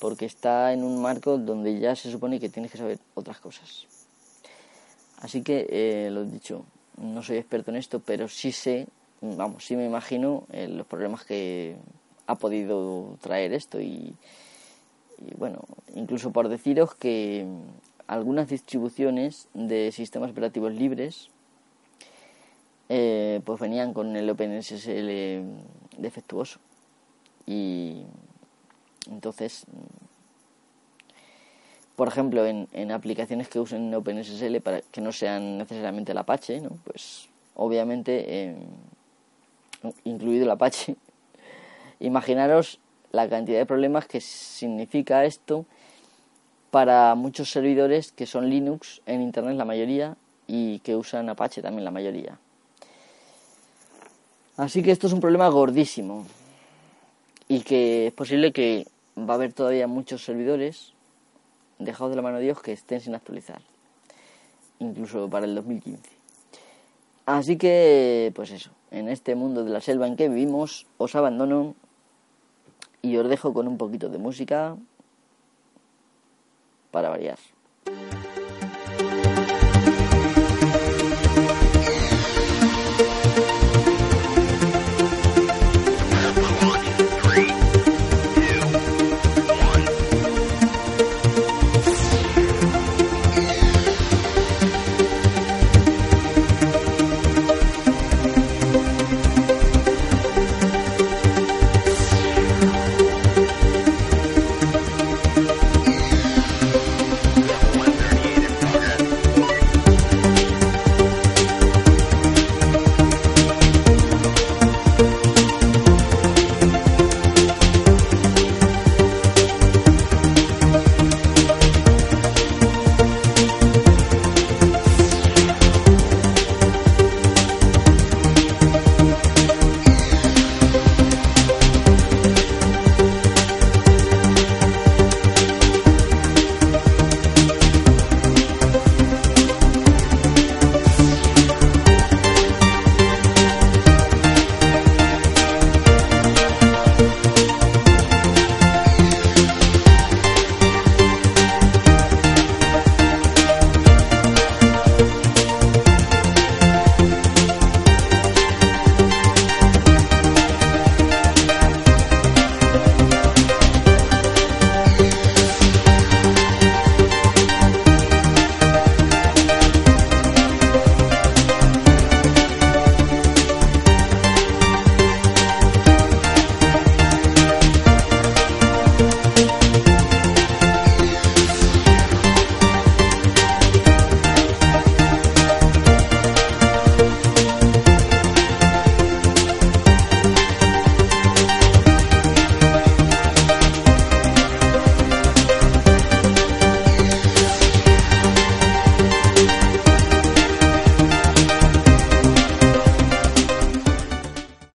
Porque 0.00 0.26
está 0.26 0.72
en 0.72 0.82
un 0.82 1.00
marco 1.00 1.38
donde 1.38 1.78
ya 1.78 1.94
se 1.94 2.10
supone 2.10 2.40
que 2.40 2.48
tienes 2.48 2.72
que 2.72 2.78
saber 2.78 2.98
otras 3.14 3.38
cosas. 3.38 3.86
Así 5.18 5.42
que, 5.42 5.66
eh, 5.70 6.10
lo 6.10 6.24
dicho, 6.24 6.64
no 6.96 7.22
soy 7.22 7.36
experto 7.36 7.70
en 7.70 7.76
esto, 7.76 8.00
pero 8.00 8.26
sí 8.26 8.50
sé, 8.50 8.88
vamos, 9.20 9.64
sí 9.64 9.76
me 9.76 9.86
imagino 9.86 10.44
eh, 10.52 10.68
los 10.68 10.86
problemas 10.86 11.24
que 11.24 11.76
ha 12.26 12.34
podido 12.34 13.16
traer 13.20 13.52
esto. 13.52 13.80
Y, 13.80 14.14
y 15.18 15.34
bueno, 15.36 15.64
incluso 15.94 16.32
por 16.32 16.48
deciros 16.48 16.94
que 16.94 17.46
algunas 18.06 18.48
distribuciones 18.48 19.48
de 19.54 19.90
sistemas 19.92 20.30
operativos 20.30 20.72
libres 20.72 21.30
eh, 22.88 23.40
pues 23.44 23.58
venían 23.58 23.92
con 23.92 24.14
el 24.16 24.30
OpenSSL 24.30 25.42
defectuoso 25.98 26.60
y 27.46 28.02
entonces 29.10 29.64
por 31.96 32.06
ejemplo 32.06 32.46
en, 32.46 32.68
en 32.72 32.92
aplicaciones 32.92 33.48
que 33.48 33.58
usen 33.58 33.92
OpenSSL 33.92 34.60
para 34.60 34.82
que 34.82 35.00
no 35.00 35.10
sean 35.10 35.58
necesariamente 35.58 36.12
el 36.12 36.18
Apache 36.18 36.60
¿no? 36.60 36.78
pues 36.84 37.28
obviamente 37.56 38.24
eh, 38.28 38.56
incluido 40.04 40.44
el 40.44 40.50
Apache 40.50 40.96
imaginaros 42.00 42.80
la 43.12 43.28
cantidad 43.28 43.58
de 43.58 43.66
problemas 43.66 44.06
que 44.06 44.20
significa 44.20 45.24
esto 45.24 45.64
para 46.70 47.14
muchos 47.14 47.50
servidores 47.50 48.12
que 48.12 48.26
son 48.26 48.50
Linux 48.50 49.00
en 49.06 49.22
Internet 49.22 49.56
la 49.56 49.64
mayoría 49.64 50.16
y 50.46 50.80
que 50.80 50.96
usan 50.96 51.28
Apache 51.28 51.62
también 51.62 51.84
la 51.84 51.90
mayoría. 51.90 52.38
Así 54.56 54.82
que 54.82 54.90
esto 54.90 55.06
es 55.06 55.12
un 55.12 55.20
problema 55.20 55.48
gordísimo 55.48 56.26
y 57.48 57.60
que 57.60 58.08
es 58.08 58.12
posible 58.12 58.52
que 58.52 58.86
va 59.18 59.34
a 59.34 59.36
haber 59.36 59.52
todavía 59.52 59.86
muchos 59.86 60.24
servidores 60.24 60.92
dejados 61.78 62.10
de 62.10 62.16
la 62.16 62.22
mano 62.22 62.38
de 62.38 62.44
Dios 62.44 62.62
que 62.62 62.72
estén 62.72 63.00
sin 63.00 63.14
actualizar, 63.14 63.60
incluso 64.78 65.28
para 65.28 65.46
el 65.46 65.54
2015. 65.54 66.02
Así 67.26 67.56
que, 67.56 68.32
pues 68.34 68.50
eso, 68.50 68.70
en 68.96 69.08
este 69.08 69.34
mundo 69.34 69.62
de 69.62 69.70
la 69.70 69.80
selva 69.80 70.06
en 70.06 70.16
que 70.16 70.28
vivimos, 70.28 70.86
os 70.96 71.14
abandono 71.14 71.74
y 73.02 73.16
os 73.18 73.28
dejo 73.28 73.52
con 73.52 73.68
un 73.68 73.76
poquito 73.76 74.08
de 74.08 74.16
música 74.16 74.76
para 76.90 77.10
variar. 77.10 77.38